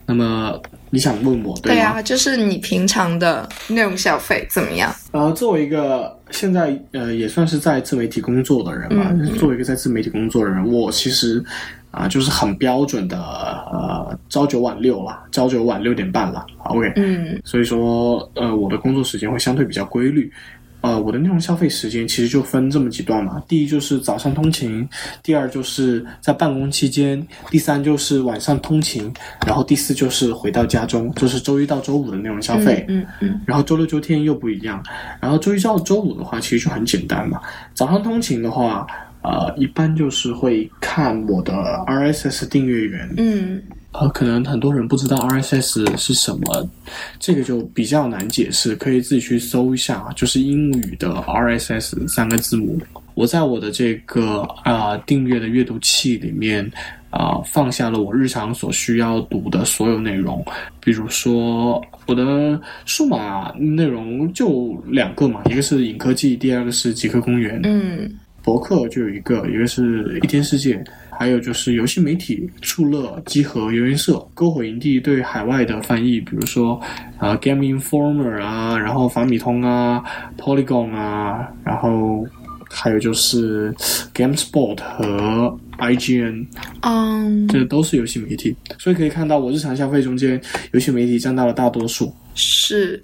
[0.06, 0.60] 那么
[0.90, 1.76] 你想问我对吗？
[1.76, 4.94] 对啊，就是你平常的内容消费怎么样？
[5.14, 11.42] 然后作为一个现在呃也算是在自媒体工作的人吧，嗯作为一个在自媒体工作的人，我其实
[11.92, 16.46] 啊、就是很标准的呃朝九晚六啦，朝九晚六点半啦。
[16.66, 20.32] OK，嗯所以说呃我的工作时间会相对比较规律。
[20.82, 23.42] 呃，我的内容消费时间其实就分这么几段嘛。
[23.48, 24.88] 第一就是早上通勤，
[25.24, 29.12] 第二就是在办公期间，第三就是晚上通勤，
[29.46, 32.84] 然后第四就是回到家中，就是周一到周五的内容消费。
[32.88, 34.84] 嗯嗯然后周六周天又不一样，
[35.22, 37.40] 然后周一到周五的话，其实就很简单嘛。
[37.74, 38.88] 早上通勤的话，
[39.22, 41.54] 呃，一般就是会看我的
[41.86, 43.62] RSS 订阅源，嗯
[43.94, 46.70] 呃，可能很多人不知道 RSS 是什么，
[47.20, 52.80] 这个就比较难解释，可以自己去搜一下，就是英语的 RSS 三个字母。
[53.14, 56.70] 我在我的这个啊、呃订阅的阅读器里面
[57.10, 60.44] 啊、放下了我日常所需要读的所有内容，
[60.80, 67.60] 比如说我的数码内容就两个嘛，一个是影科技，第二个是极客公园。
[67.66, 68.10] 嗯
[68.44, 70.84] 博客就有一个，一个是一天世界，
[71.22, 76.82] 还有就是游戏媒体触乐、集合、游园社、篝火营地对海外的翻译，比如说
[77.20, 80.04] 啊、Game Informer 啊，然后法米通啊、
[80.36, 82.26] Polygon 啊，然后
[82.72, 83.72] 还有就是
[84.16, 86.48] GameSpot 和 IGN，
[86.82, 90.42] 嗯，这都是游戏媒体，所以可以看到我日常消费中间，
[90.72, 92.12] 游戏媒体占到了大多数。
[92.34, 93.04] 是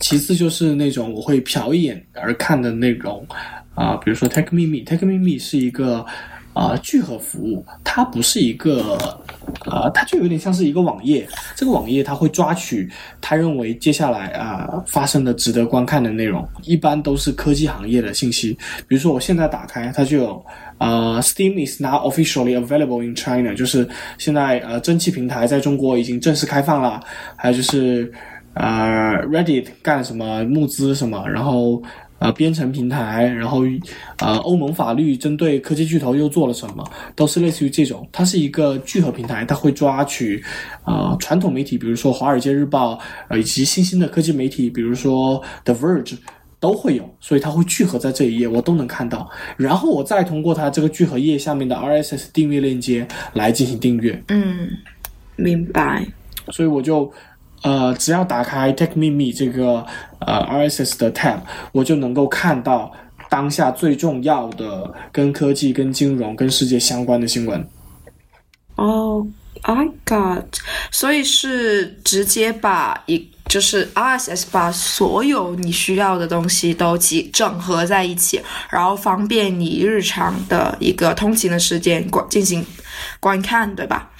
[0.00, 3.24] 其次就是那种我会瞟一眼而看的内容，
[3.76, 6.04] 啊、比如说 Tech Mimi，Tech Mimi 是一个
[6.52, 8.96] 啊、聚合服务，它不是一个
[9.64, 11.26] 啊、它就有点像是一个网页，
[11.56, 12.90] 这个网页它会抓取
[13.20, 20.44] 它认为接下来啊、发生的值得观看的内容，一般都是科技行业的信息，比如说我现在打开它就有。
[20.78, 23.88] 呃、s t e a m is now officially available in China，就是
[24.18, 27.00] 现在呃蒸汽平台在中国已经正式开放了，
[27.36, 28.12] 还有就是
[28.54, 31.80] 呃，Reddit 干什么募资什么，然后
[32.22, 33.62] 呃编程平台，然后
[34.18, 38.08] 呃欧盟法律针对科技巨头又做了什么，都是类似于这种。
[38.12, 40.42] 它是一个聚合平台，它会抓取
[40.84, 42.94] 呃传统媒体，比如说《华尔街日报》
[43.28, 46.16] 呃以及新兴的科技媒体，比如说 The Verge。
[46.62, 49.28] 都会有，所以它会聚合在这一页，我都能看到。
[49.56, 54.22] 然后我再通过它这个聚合页下面的 RSS 订阅链接来进行订阅。
[54.28, 54.70] 嗯，
[55.34, 56.06] 明白。
[56.52, 57.12] 所以我就
[57.62, 59.86] 呃，只要打开 Tech Mimi 这个
[60.20, 61.38] 呃 RSS 的 tab，
[61.72, 62.92] 我就能够看到
[63.30, 67.66] 当下最重要的跟科技、跟金融、跟世界相关的新闻。
[68.76, 69.26] 哦、
[69.62, 70.42] i got，
[70.90, 78.40] 所以是直接把一就是 RSS 把所有你需要的东西都集整合在一起，
[78.70, 82.64] 然后方便你日常的一个通勤的时间观进行
[83.20, 84.10] 观看，对吧？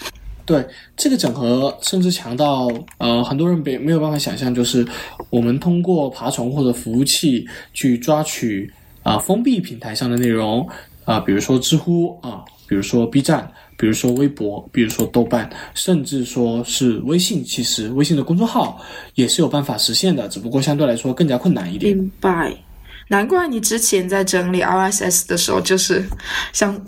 [0.45, 0.67] 对
[0.97, 2.69] 这个整合，甚至强到
[2.99, 4.87] 呃，很多人没没有办法想象，就是
[5.31, 8.73] 我们通过爬虫或者服务器去抓取
[9.03, 10.69] 啊、封闭平台上的内容
[11.05, 18.81] 啊、比如说知乎啊、比如说 B 站，比如说微博，比如说豆瓣，甚至说是微信，其实微信的公众号
[19.15, 21.97] 也是有办法实现的，只不过相对来说更加困难一点。
[21.97, 22.55] 明白。
[23.09, 26.03] 难怪你之前在整理 RSS 的时候，就是
[26.53, 26.81] 像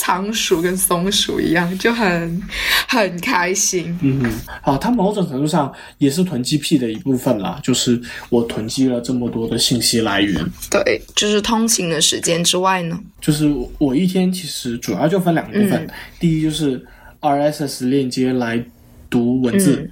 [0.00, 2.42] 仓鼠跟松鼠一样，就很
[2.88, 3.94] 很开心。
[4.00, 4.32] 嗯哼，
[4.62, 10.42] 好，它某种程度上也是囤积癖的一部分啦，就是我囤积了这么多的信息来源。
[10.70, 15.90] 对，就是通勤的时间之外呢，就是我一天其实主要就分两个部分，嗯。
[16.18, 16.82] 第一就是
[17.20, 18.64] RSS 链接来
[19.10, 19.90] 读文字，嗯。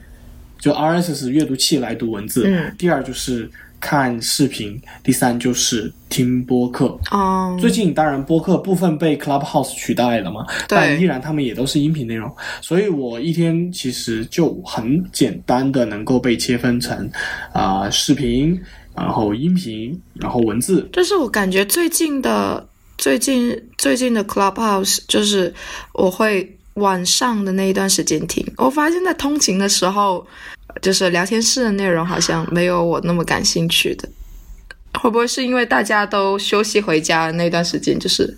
[0.58, 2.74] 就 RSS 阅读器来读文字；嗯。
[2.78, 3.50] 第二就是
[3.80, 6.98] 看视频；第三就是听播客。
[7.10, 17.10] 哦、最近当然播客部分被 Clubhouse 取代了嘛，对但依然他们也都是音频内容，所以我一天其实就很简单的能够被切分成
[17.52, 18.60] 啊、视频，
[18.94, 25.54] 然后音频，然后文字，就是我感觉最近的最近最近的 Clubhouse，就是
[25.92, 28.44] 我会晚上的那一段时间听。
[28.56, 30.26] 我发现，在通勤的时候，
[30.80, 34.08] 就是聊天室的内容好像没有我那么感兴趣的。
[35.00, 38.36] 会不会是因为大家都休息回家那段时间，就是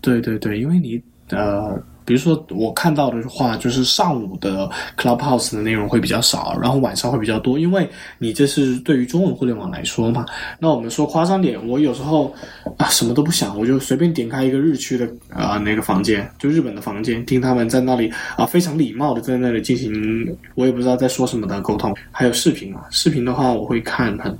[0.00, 1.80] 对对对，因为你呃
[2.10, 7.88] 比如说我看到的话，就是上午的 Clubhouse 的内容会比较少，然后晚上会比较多，因为
[8.18, 10.26] 你这是对于中文互联网来说嘛。
[10.58, 12.34] 那我们说夸张点，我有时候
[12.78, 21.96] 啊什么都不想，我就随便点开一个日区的啊、那个房间，就日本的房间，听他们在那里啊非常礼貌的在那里进行，我也不知道在说什么的沟通。
[22.10, 24.36] 还有视频啊，视频的话我会看很。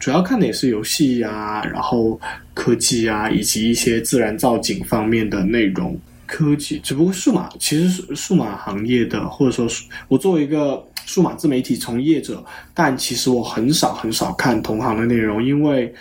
[0.00, 2.20] 主要看的也是游戏啊，然后
[2.54, 5.96] 科技啊，以及一些自然造景方面的内容。
[6.26, 15.94] 科技，只不过数码其实是数码行业的，或者说是我作为一个数码自媒体从业者，但其实我很少很少看同行的内容，因为，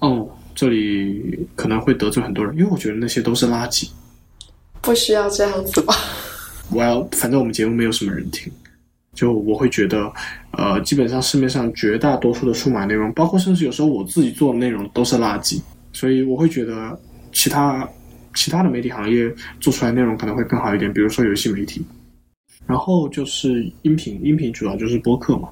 [0.00, 3.88] 哦，这里可能会得罪很多人，因为我觉得那些都是垃圾。
[4.80, 5.94] 不需要这样子吧
[6.72, 8.52] ？Well，反正我们节目没有什么人听，
[9.14, 10.12] 就我会觉得，
[10.50, 15.60] 呃，基本上市面上绝大多数的数码内容，包括甚至有时候我自己做的内容都是垃圾，
[15.92, 16.98] 所以我会觉得
[17.32, 17.88] 其他
[18.34, 21.84] 其他的媒体行业做出来内容可能会更好一点，比如说游戏媒体，
[22.66, 25.48] 然后就是音频，音频主要就是播客嘛，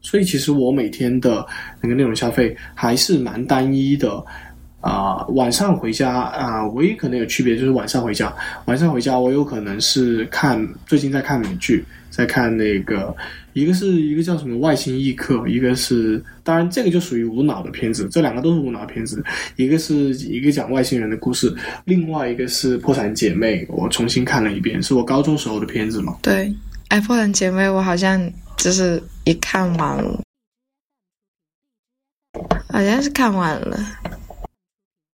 [0.00, 1.46] 所以其实我每天的
[1.82, 4.24] 那个内容消费还是蛮单一的。
[4.80, 8.32] 啊、晚上回家啊、唯一可能有区别就是晚上回家。
[8.66, 13.14] 晚上回家，我有可能是看最近在看美剧，在看那个
[13.54, 19.22] 一个是一个叫什么《外星异客》，一个是当然这个就属于无脑的片子，这两个都是无脑片子。
[19.56, 21.52] 一个是一个讲外星人的故事，
[21.84, 26.16] 另外一个是《破产姐妹》，我重新看了一遍，是我高中时候的片子嘛。
[26.22, 26.34] 对，
[26.86, 30.22] 《哎破产姐妹》我好像就是一看完了，
[32.68, 33.76] 好像是看完了。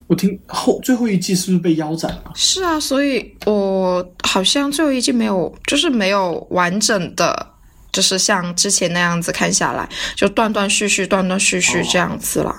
[0.07, 2.33] 我听后最后一季是不是被腰斩了？
[2.35, 7.47] 是啊，所以我好像最后一季没有，就是没有完整的，
[7.91, 12.55] 就是像之前那样子看下来，就断断续续、断断续续这样子了。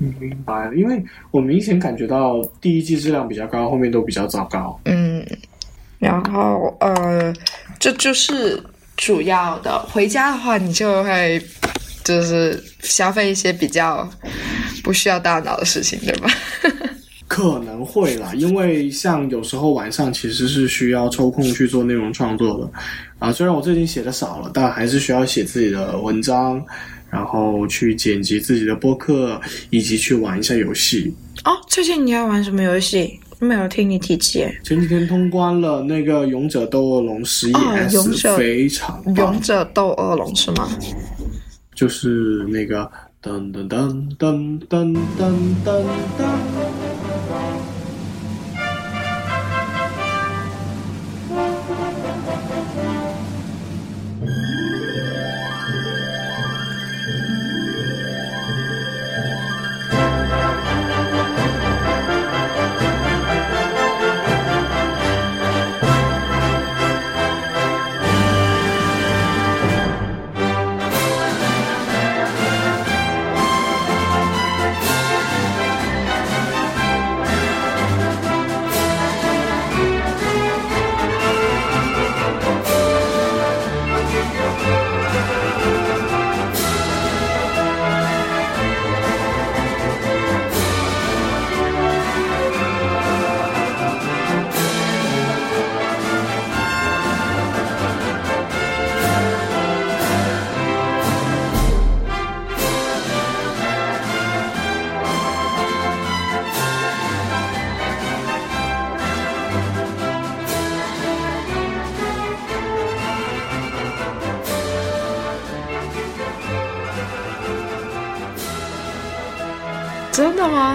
[0.00, 4.80] 嗯，明白了，因为我明显感觉到第一季质量比较高，后面都比较糟糕。
[4.84, 5.26] 嗯，
[5.98, 7.34] 然后呃，
[7.78, 8.62] 这就是
[8.96, 9.78] 主要的。
[9.80, 11.42] 回家的话，你就会
[12.08, 14.08] 就是消费一些比较
[14.82, 16.30] 不需要大脑的事情，对吧？
[17.28, 22.70] 可能会啦，因为像有时候晚上其实是需要抽空去做内容创作的，
[23.18, 26.64] 啊，虽然我最近写的少了，但还是需要写自己的文章，
[27.10, 29.38] 然后去剪辑自己的播客，
[29.68, 31.14] 以及去玩一下游戏。
[31.44, 33.20] 哦，最近你要玩什么游戏？
[33.40, 34.44] 没有听你提及。
[34.64, 40.68] 前几天通关了那个《勇者斗恶龙十一哦 S》勇者非常棒勇，者斗恶龙是吗？
[41.78, 42.90] 就是那个
[43.22, 45.84] 噔噔噔噔噔噔噔
[46.18, 47.07] 噔。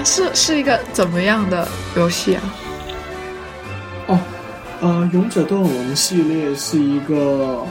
[0.04, 2.42] 是是一个怎么样的游戏啊？
[4.08, 4.20] 哦，
[4.82, 7.66] 呃，勇者斗恶龙系列是一个，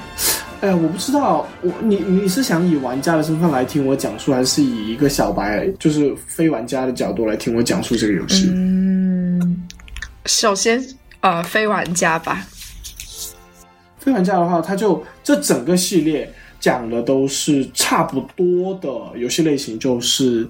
[0.62, 8.50] 哎呀，我不知道，我你你是想以玩家的身份来听我讲述，还是以一个小白，就是非玩家的角度来听我讲述这个游戏？
[8.54, 9.62] 嗯，
[10.26, 10.82] 首先
[11.20, 12.46] 呃，非玩家吧。
[13.98, 20.48] 非玩家的话，它就这整个系列讲的都是差不多的游戏类型，就是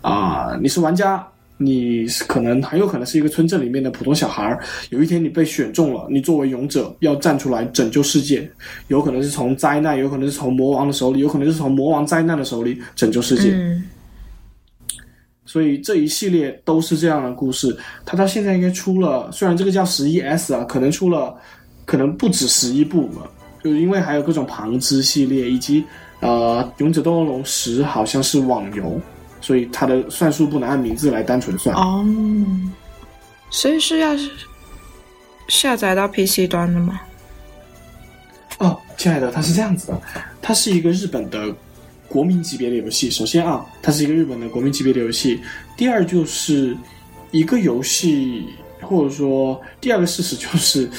[0.00, 1.26] 啊、你是玩家，
[1.56, 4.58] 你是可能很有可能是一个村镇里面的普通小孩儿，
[4.90, 8.50] 有一天你被选中了，你作为勇者要站出来拯救世界，
[8.88, 13.50] 有可能是从灾难，有可能是从魔王的手里，有可能是从魔王灾难的手里拯救世界。
[13.52, 13.84] 嗯
[15.46, 17.76] 所以这一系列都是这样的故事。
[18.06, 21.34] 它到现在应该出了，虽然这个叫十一 S 啊，可能出了，
[21.84, 23.28] 可能不止十一部了，
[23.64, 25.84] 就因为还有各种旁支系列，以及
[26.20, 29.00] 呃《勇者斗恶龙十》好像是网游，
[29.40, 31.74] 所以它的算术不能按名字来单纯算。
[31.76, 32.04] 哦，
[33.50, 34.10] 所以是要
[35.48, 37.00] 下载到 PC 端的吗？
[38.58, 40.02] 哦，亲爱的，它是这样子的，
[40.42, 41.54] 它是一个日本的
[42.08, 43.10] 国民级别的游戏。
[43.10, 45.40] 首先啊，它是一个日本的国民级别的游戏。
[45.76, 46.76] 第二就是
[47.30, 48.46] 一个游戏，
[48.82, 50.90] 或者说第二个事实就是，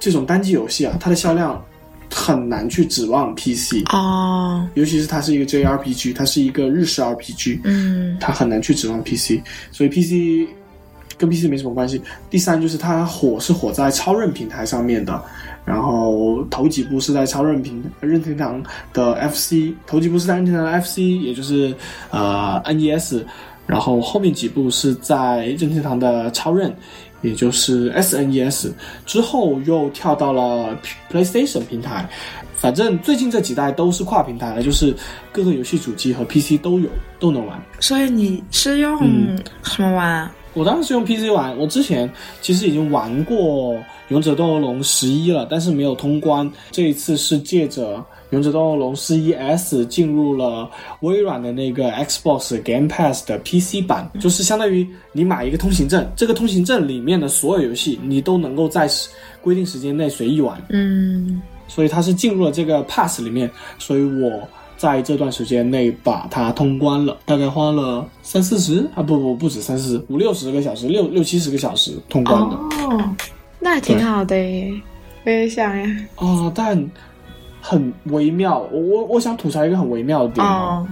[0.00, 1.64] 这种单机游戏啊，它的销量
[2.10, 9.40] 很难去指望 PC，哦，尤其是它是一个 JRPG，它是一个日式 RPG，嗯它很难去指望 PC，
[9.70, 10.48] 所以 PC
[11.18, 12.00] 跟 PC 没什么关系。
[12.30, 15.22] 第三就是它火是火在超任平台上面的，
[15.64, 21.74] 然后头几部是在超任平任天堂的 FC，头几部是在任天堂的 FC，也就是
[22.10, 23.22] 呃 NES，
[23.66, 26.74] 然后后面几部是在任天堂的超任。
[27.24, 28.70] 也就是 SNES
[29.04, 30.78] 之后又跳到了
[31.10, 32.08] PlayStation 平台，
[32.54, 34.94] 反正最近这几代都是跨平台了，就是
[35.32, 37.60] 各个游戏主机和 PC 都有，都能玩。
[37.80, 40.34] 所以你是用嗯什么玩啊？
[40.52, 42.08] 我当时是用 PC 玩，我之前
[42.40, 43.74] 其实已经玩过
[44.08, 46.48] 《勇者斗恶龙十一》了，但是没有通关。
[46.70, 47.96] 这一次是借着
[48.34, 50.68] 《勇者斗恶龙十一 S》进入了
[51.00, 58.90] 微软的那个 Xbox Game Pass 的 PC 版，就是相当于你买一个通行证，这个通行证里面的所有游戏你都能够在
[59.40, 60.60] 规定时间内随意玩。
[60.70, 73.14] 嗯，所以它是进入了这个 pass 里面，所以我在这段时间内把它通关了，大概花了三四十啊，不不不止三四十，五六十个小时，六六七十个小时通关的哦，
[73.60, 74.72] 那还挺好的耶。
[75.24, 75.96] 我也想呀。
[76.16, 76.76] 哦、但
[77.66, 78.58] 很微妙。
[78.70, 80.88] 我我我想吐槽一个很微妙的点啊，哦，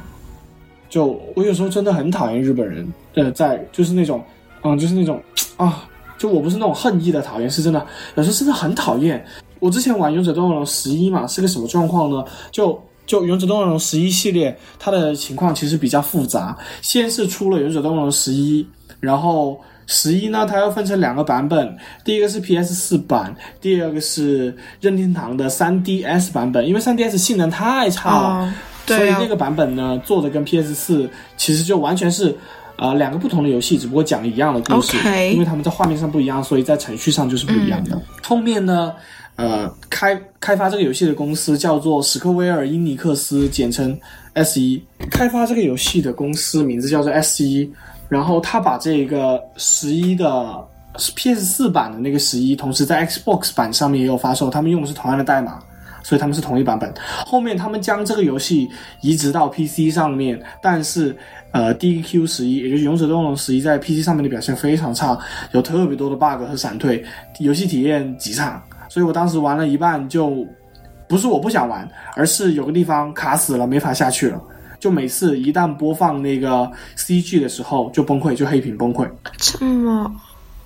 [0.89, 4.25] 就我有时候真的很讨厌日本人，呃，在就是那种，
[4.62, 5.23] 嗯，就是那种
[5.59, 9.23] 啊，就我不是那种恨意的讨厌，是真的，有时候真的很讨厌。
[9.59, 12.25] 我之前玩《勇者斗恶龙十一》嘛，是个什么状况呢？
[12.51, 16.57] 就就《勇者斗恶龙十一》系列，它的情况其实比较复杂。
[16.81, 18.64] 先是出了《勇者斗恶龙十一》，
[19.03, 26.67] 然后十一呢，它又分成两个版本，第一个是 PS 四版，第二个是任天堂的 3DS 版本。
[26.67, 28.53] 因为 3DS 性能太差了，哦，
[28.87, 32.35] 对啊所以那，个版本呢，做的跟 PS 四其实就完全是。
[32.77, 34.97] 呃，两个不同的游戏，只不过讲一样的故事
[35.31, 38.01] 因为他们在画面上不一样，所以在程序上就是不一样的。
[38.25, 38.93] 后面呢，
[39.37, 43.97] 呃，开开发这个游戏的公司叫做史克威尔英尼克斯，简称
[44.33, 44.83] S 一。
[45.11, 47.71] 开发这个游戏的公司名字叫做 S 一，
[48.13, 50.63] 然后他把这个十一的
[51.17, 55.59] PS 四版的那个十一，同时在 Xbox 版上面也有发售，他们用的是同样的代码。
[56.05, 56.93] 所以他们是同一版本。
[57.25, 58.69] 后面他们将这个游戏
[59.01, 61.17] 移植到 PC 上面，但是
[61.53, 65.17] 呃，DQ 十一，也就是《勇者斗龙十一》在 PC 上面的表现非常差，
[65.53, 67.03] 有特别多的 bug 和闪退，
[67.39, 68.63] 游戏体验极差。
[68.89, 70.45] 所以我当时玩了一半就，
[71.09, 74.43] 不是我不想玩，而是有个地方卡死了，没法下去了。
[74.83, 76.68] 就每次一旦播放那个
[76.99, 79.09] CG 的时候，就崩溃，就黑屏崩溃。
[79.39, 80.12] 这么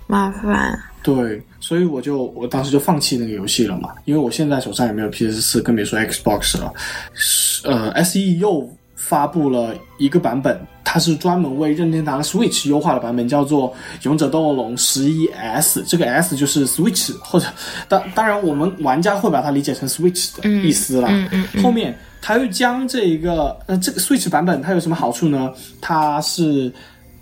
[0.06, 0.82] 麻烦。
[1.02, 6.72] 对，所以我就我当时就放弃那个游戏了嘛，因为我现在手上也没有 PS 四，更别说 Xbox 了。
[7.12, 13.70] 是呃，SE 又发布了一个版本，它是专门为任天堂 Switch 优化的版本，叫做
[14.04, 15.82] 《勇者斗恶龙十一 S》。
[15.86, 17.46] 这个 S 就是 Switch，或者
[17.86, 21.08] 当当然我们玩家会把它理解成 Switch 的意思啦。
[21.12, 21.94] 嗯嗯嗯后面
[22.26, 25.52] 它又将这一个呃这个 Switch 版本它有什么好处呢？
[25.80, 26.72] 它是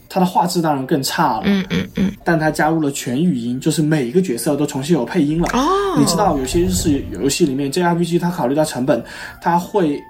[0.09, 2.11] 它的画质当然更差了，嗯嗯嗯。
[2.24, 5.46] 但它加入了全语音，就是每一个角色都重新有配音了。
[5.52, 9.05] 哦，你知道有些日式游戏里面 JRPG 它考虑到成本，
[9.42, 10.00] 它会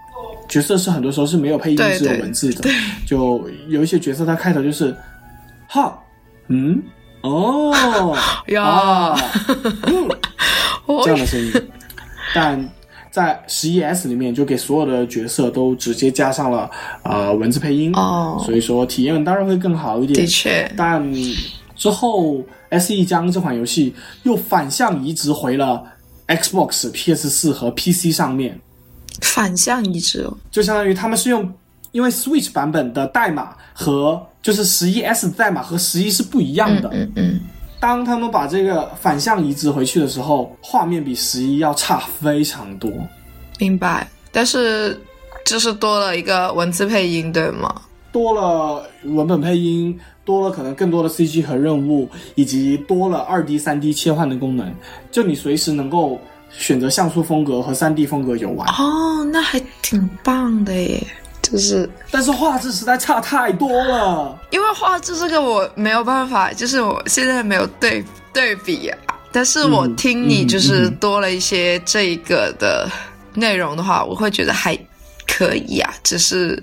[0.49, 2.71] 角色是很多时候是没有配音，只有文字的。
[3.05, 4.97] 就有一些角色它开头就是
[5.67, 5.99] 哈，
[6.47, 6.81] 嗯，
[7.23, 8.17] 哦
[8.47, 9.13] 呀
[11.05, 11.53] 这样的声音，
[12.33, 12.71] 但。
[13.15, 16.69] 在十一 S 里面，就给所有的角色都直接加上了
[17.05, 20.19] 呃文字配音，哦所以说体验当然会更好一点。
[20.19, 21.01] 的确，但
[21.77, 22.43] 之后
[22.73, 23.95] SE 将这款游戏
[24.25, 25.81] 又反向移植回了
[26.27, 28.59] Xbox、PS 四和 PC 上面，
[29.21, 30.37] 反向移植哦。
[30.51, 31.49] 就相当于他们是用，
[31.93, 36.91] 因为 Switch 版本的代码和就是十一 S 的代码和十一是不一样的。
[36.93, 37.41] 嗯嗯，
[37.85, 42.91] 当他们把这个反向移植回去的时候，画面比十一要差非常多。
[43.59, 44.09] 明白。
[44.33, 44.99] 但是
[45.45, 47.83] 就是多了一个文字配音，对吗？
[48.11, 54.75] 多了文本配音，多了可能更多的 CG 和任务，以及多了二 D、三 D 切换的功能，
[55.13, 56.19] 就你随时能够
[56.51, 58.67] 选择像素风格和三 D 风格游玩。
[58.69, 61.07] 哦，那还挺棒的耶。
[61.45, 64.39] 就是但是画质实在差太多了。
[64.51, 68.99] 因为画质这个我没有办法，就是我现在没有对对比啊。
[69.31, 72.89] 但是我嗯听你嗯就是嗯多了一些这个的
[73.35, 74.79] 内容的话，我会觉得还
[75.27, 75.95] 可以啊。
[76.03, 76.63] 只是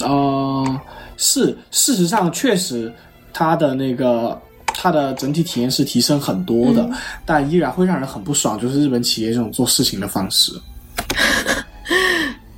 [0.00, 0.80] 呃，
[1.16, 2.92] 是，事实上确实，
[3.32, 6.92] 它的那个它的整体体验是提升很多的，嗯
[7.24, 10.52] 但依然会让人很不爽，就是日本企业这种做事情的方式。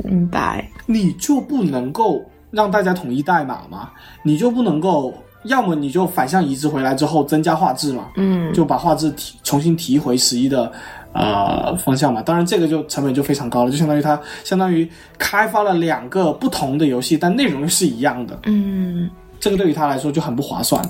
[0.09, 0.69] 明白。
[0.87, 3.91] 你就不能够让大家统一代码吗？
[4.23, 10.73] 你就不能够，要么你就反向移植回来之后增加画质嘛，嗯，就把画质提重新提回十一的
[11.13, 12.23] 呃方向嘛。
[12.23, 14.89] 当然这个就成本就非常高了，就相当于它相当于
[15.19, 18.39] 开发了两个不同的游戏，但内容是一样的。
[18.45, 19.09] 嗯
[19.41, 20.83] 这个对于他来说就很不划算，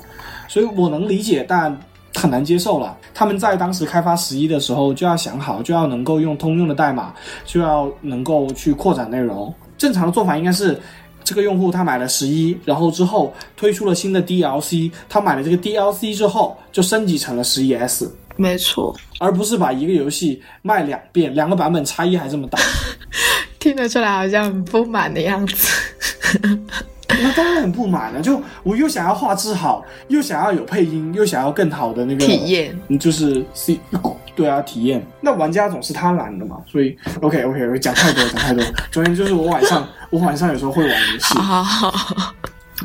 [0.47, 1.77] 所以我能理解，但
[2.15, 2.97] 很难接受了。
[3.13, 7.13] 他们在当时开发十一的时候就要想好，就要能够用通用的代码，
[7.45, 9.53] 就要能够去扩展内容。
[9.77, 10.79] 正常的做法应该是，
[11.23, 22.59] 这个用户他买了十一，然后之后推出了新的 DLC，他买了这个 DLC 之后就升级成了十一 S，没错，而不是把一个游戏卖两遍，两个版本差异还这么大。
[23.59, 25.67] 听得出来好像很不满的样子。
[27.21, 33.79] 那当然很不满了，就我又想要画质好，又想要有配音，又想要更好的那个体验，嗯就是 C
[34.35, 35.05] 对啊体验。
[35.19, 38.63] 那玩家总是贪婪的嘛，所以 OK OK，我讲太多讲太多。
[38.91, 41.33] 总而言之，就是我晚上我晚上有时候会玩游戏。
[41.39, 42.33] 好好好。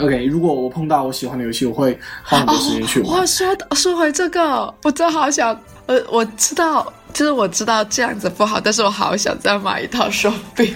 [0.01, 3.21] OK，如果我碰到我喜欢的游戏，我会花很多时间去玩。
[3.21, 5.57] 哇，说说回这个，我真的好想，
[5.87, 10.75] 呃，我知道，就是我知道这样子不好，但是我好想再买一套手柄，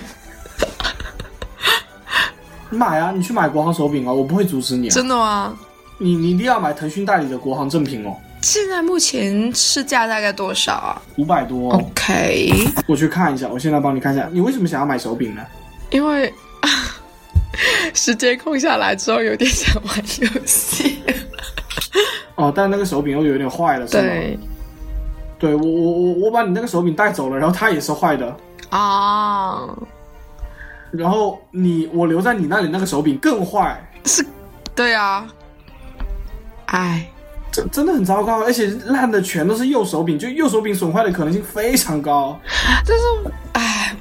[2.70, 4.94] 你买啊，你去买国行手柄啊，我不会阻止你啊。
[4.94, 5.56] 真的吗？
[5.98, 11.82] 你你一定要买腾讯代理的国行正品哦，现在目前市价大概多少啊五百多、哦。
[11.90, 12.52] ？OK，
[12.86, 15.42] 我去看一下，我现在帮你看一下，你为什么想要买手柄呢？
[15.90, 16.32] 因为
[17.94, 20.98] 时间空下来之后，有点想玩游戏。
[22.36, 24.02] 哦，但那个手柄又有点坏了，是吗？
[24.02, 24.38] 对
[25.40, 28.36] 对我我我我把你那个手柄带走了，然后它也是坏的，
[28.70, 29.68] 啊，
[30.90, 34.24] 然后你我留在你那里那个手柄更坏，是
[34.74, 35.26] 对啊，
[36.66, 37.10] 哎，
[37.50, 42.38] 这真的很糟糕，而且烂的全都是右手柄，就右手柄损坏的可能性非常高。
[42.86, 43.04] 但是
[43.52, 43.96] 哎，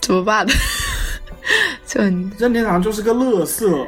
[0.00, 0.46] 怎么办？
[1.86, 3.86] 就很任天堂就是个乐色，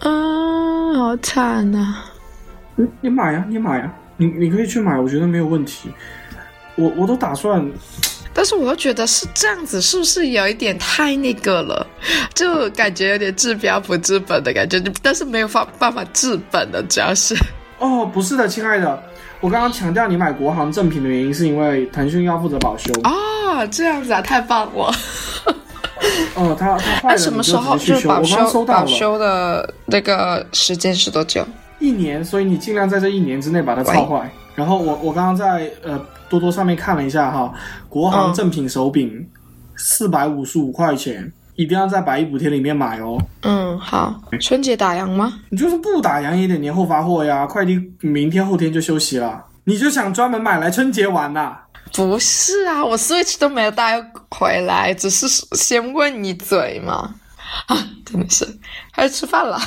[0.00, 2.02] 嗯，好惨呐、
[2.76, 5.90] 你你买呀、你买呀、你你可以去买，我觉得没有问题。
[6.76, 7.68] 我我都打算，
[8.38, 11.84] 但是我又觉得是这样子，是不是有一点太那个了？
[12.32, 17.34] 就感觉有点治标不治本的感觉，但是没有法办法治本的，主要是
[17.80, 19.02] 哦，不是的，亲爱的，
[19.40, 22.92] 我刚刚强调你买国行正品的原因，是因为腾讯要负责保修。
[23.02, 24.94] 啊，这样子啊，太棒了！
[26.36, 28.08] 哦，它它坏那了，什么时候你就直接去修？
[28.08, 31.44] 保我刚收到了，保修的那个时间是多久？
[31.80, 34.30] 一年，所以你尽量在这一年之内把它操坏。
[34.54, 37.52] 然后我我刚刚在呃多多上面看了一下哈，
[37.88, 39.28] 国行嗯正品手柄
[39.76, 43.18] 四百五十五块钱，一定要在百亿补贴里面买哦。
[43.42, 45.40] 嗯，好，春节打烊吗？
[45.50, 49.44] 你就是不打烊也得年后发货呀，快递明天后天就休息了。
[49.64, 51.56] 你就想专门买来春节玩呐、
[51.92, 54.00] 不是啊，我 Switch 都没有带
[54.30, 57.14] 回来，只是先问你嘴嘛。
[57.66, 58.46] 啊，真的是，
[58.92, 59.58] 还是吃饭了，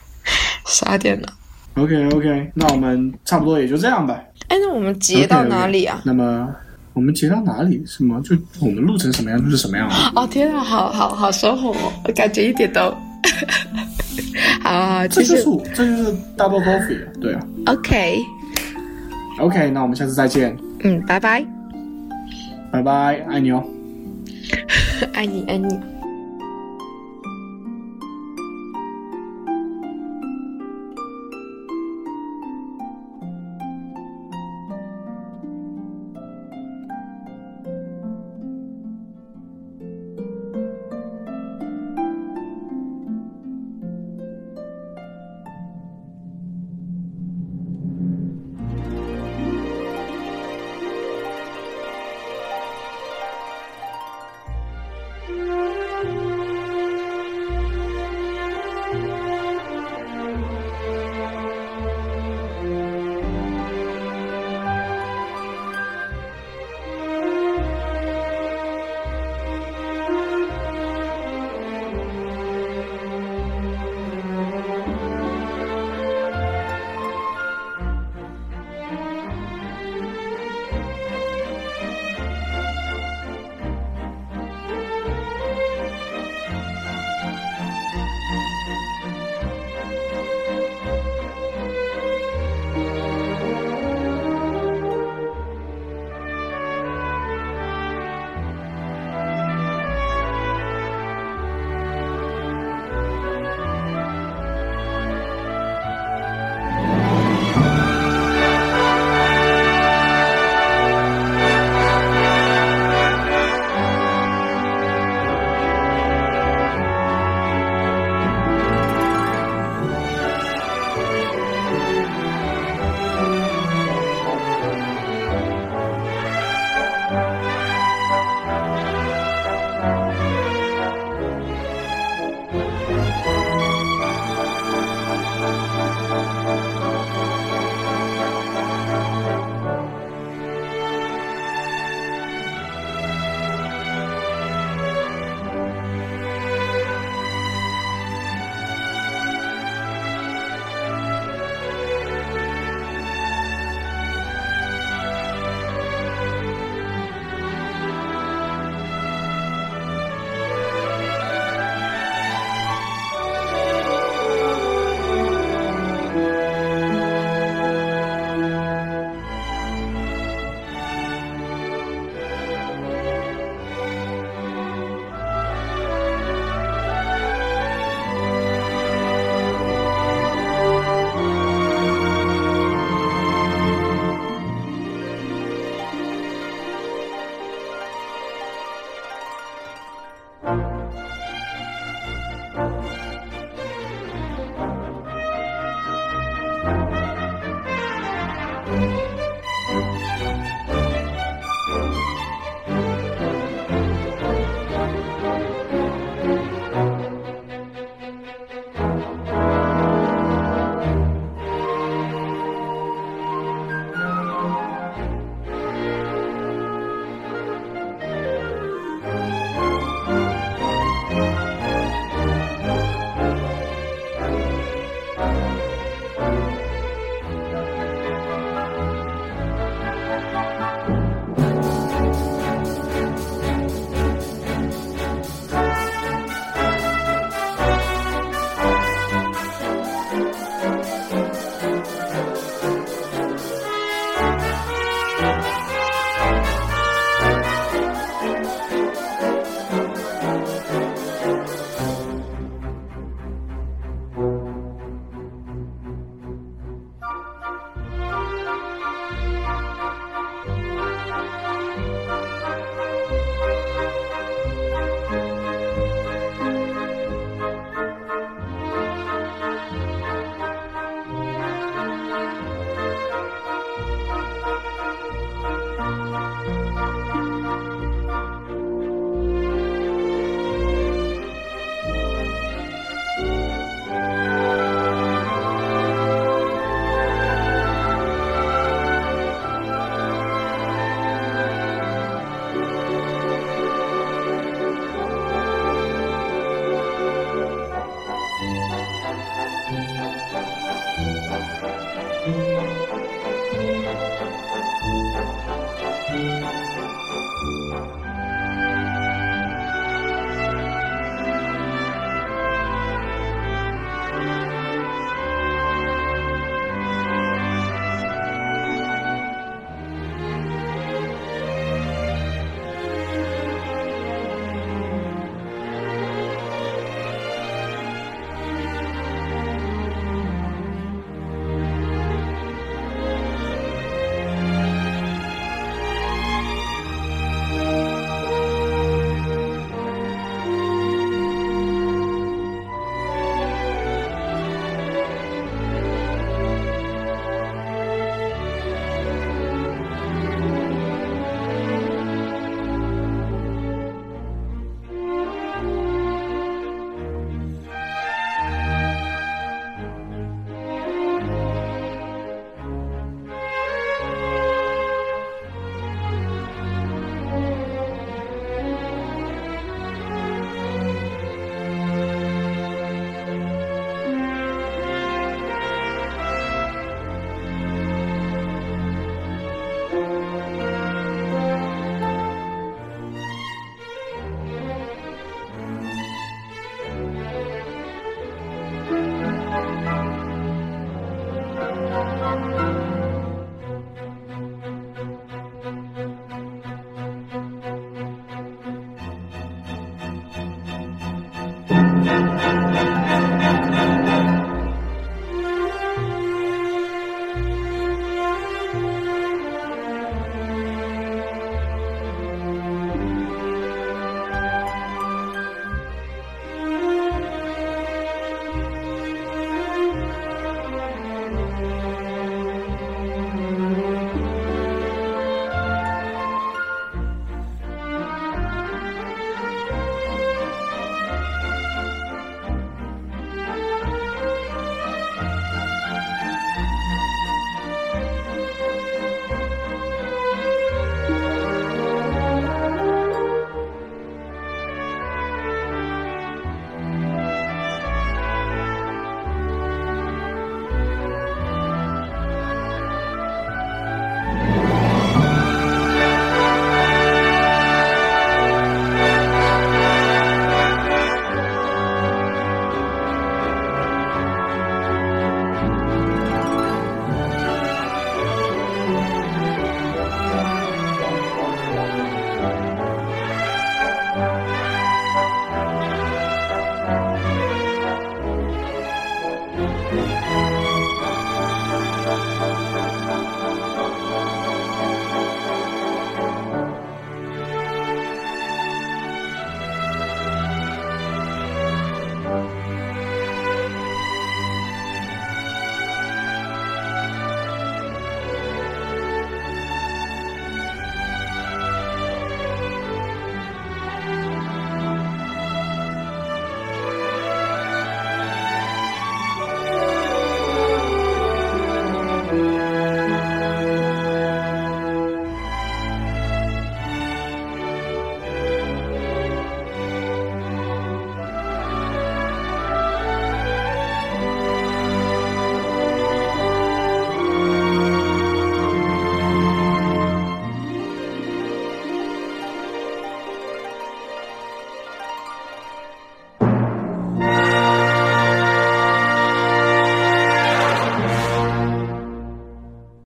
[0.66, 1.28] 十二点了。
[1.76, 4.18] OK OK，那我们差不多也就这样吧。
[4.48, 6.00] 哎，那我们截到哪里啊？
[6.04, 6.54] 那么
[6.92, 7.82] 我们截到哪里？
[7.86, 8.20] 什么？
[8.22, 10.12] 就我们录成什么样就是什么样了。
[10.14, 12.90] 哦天啊，好好好收获哦，我感觉一点都，
[14.62, 17.40] 好这就是我这就是 double coffee，对啊。
[17.66, 21.44] OK，OK，那我们下次再见，嗯，拜拜，
[22.70, 23.64] 拜拜，爱你哦。
[25.12, 25.68] 爱 你爱你。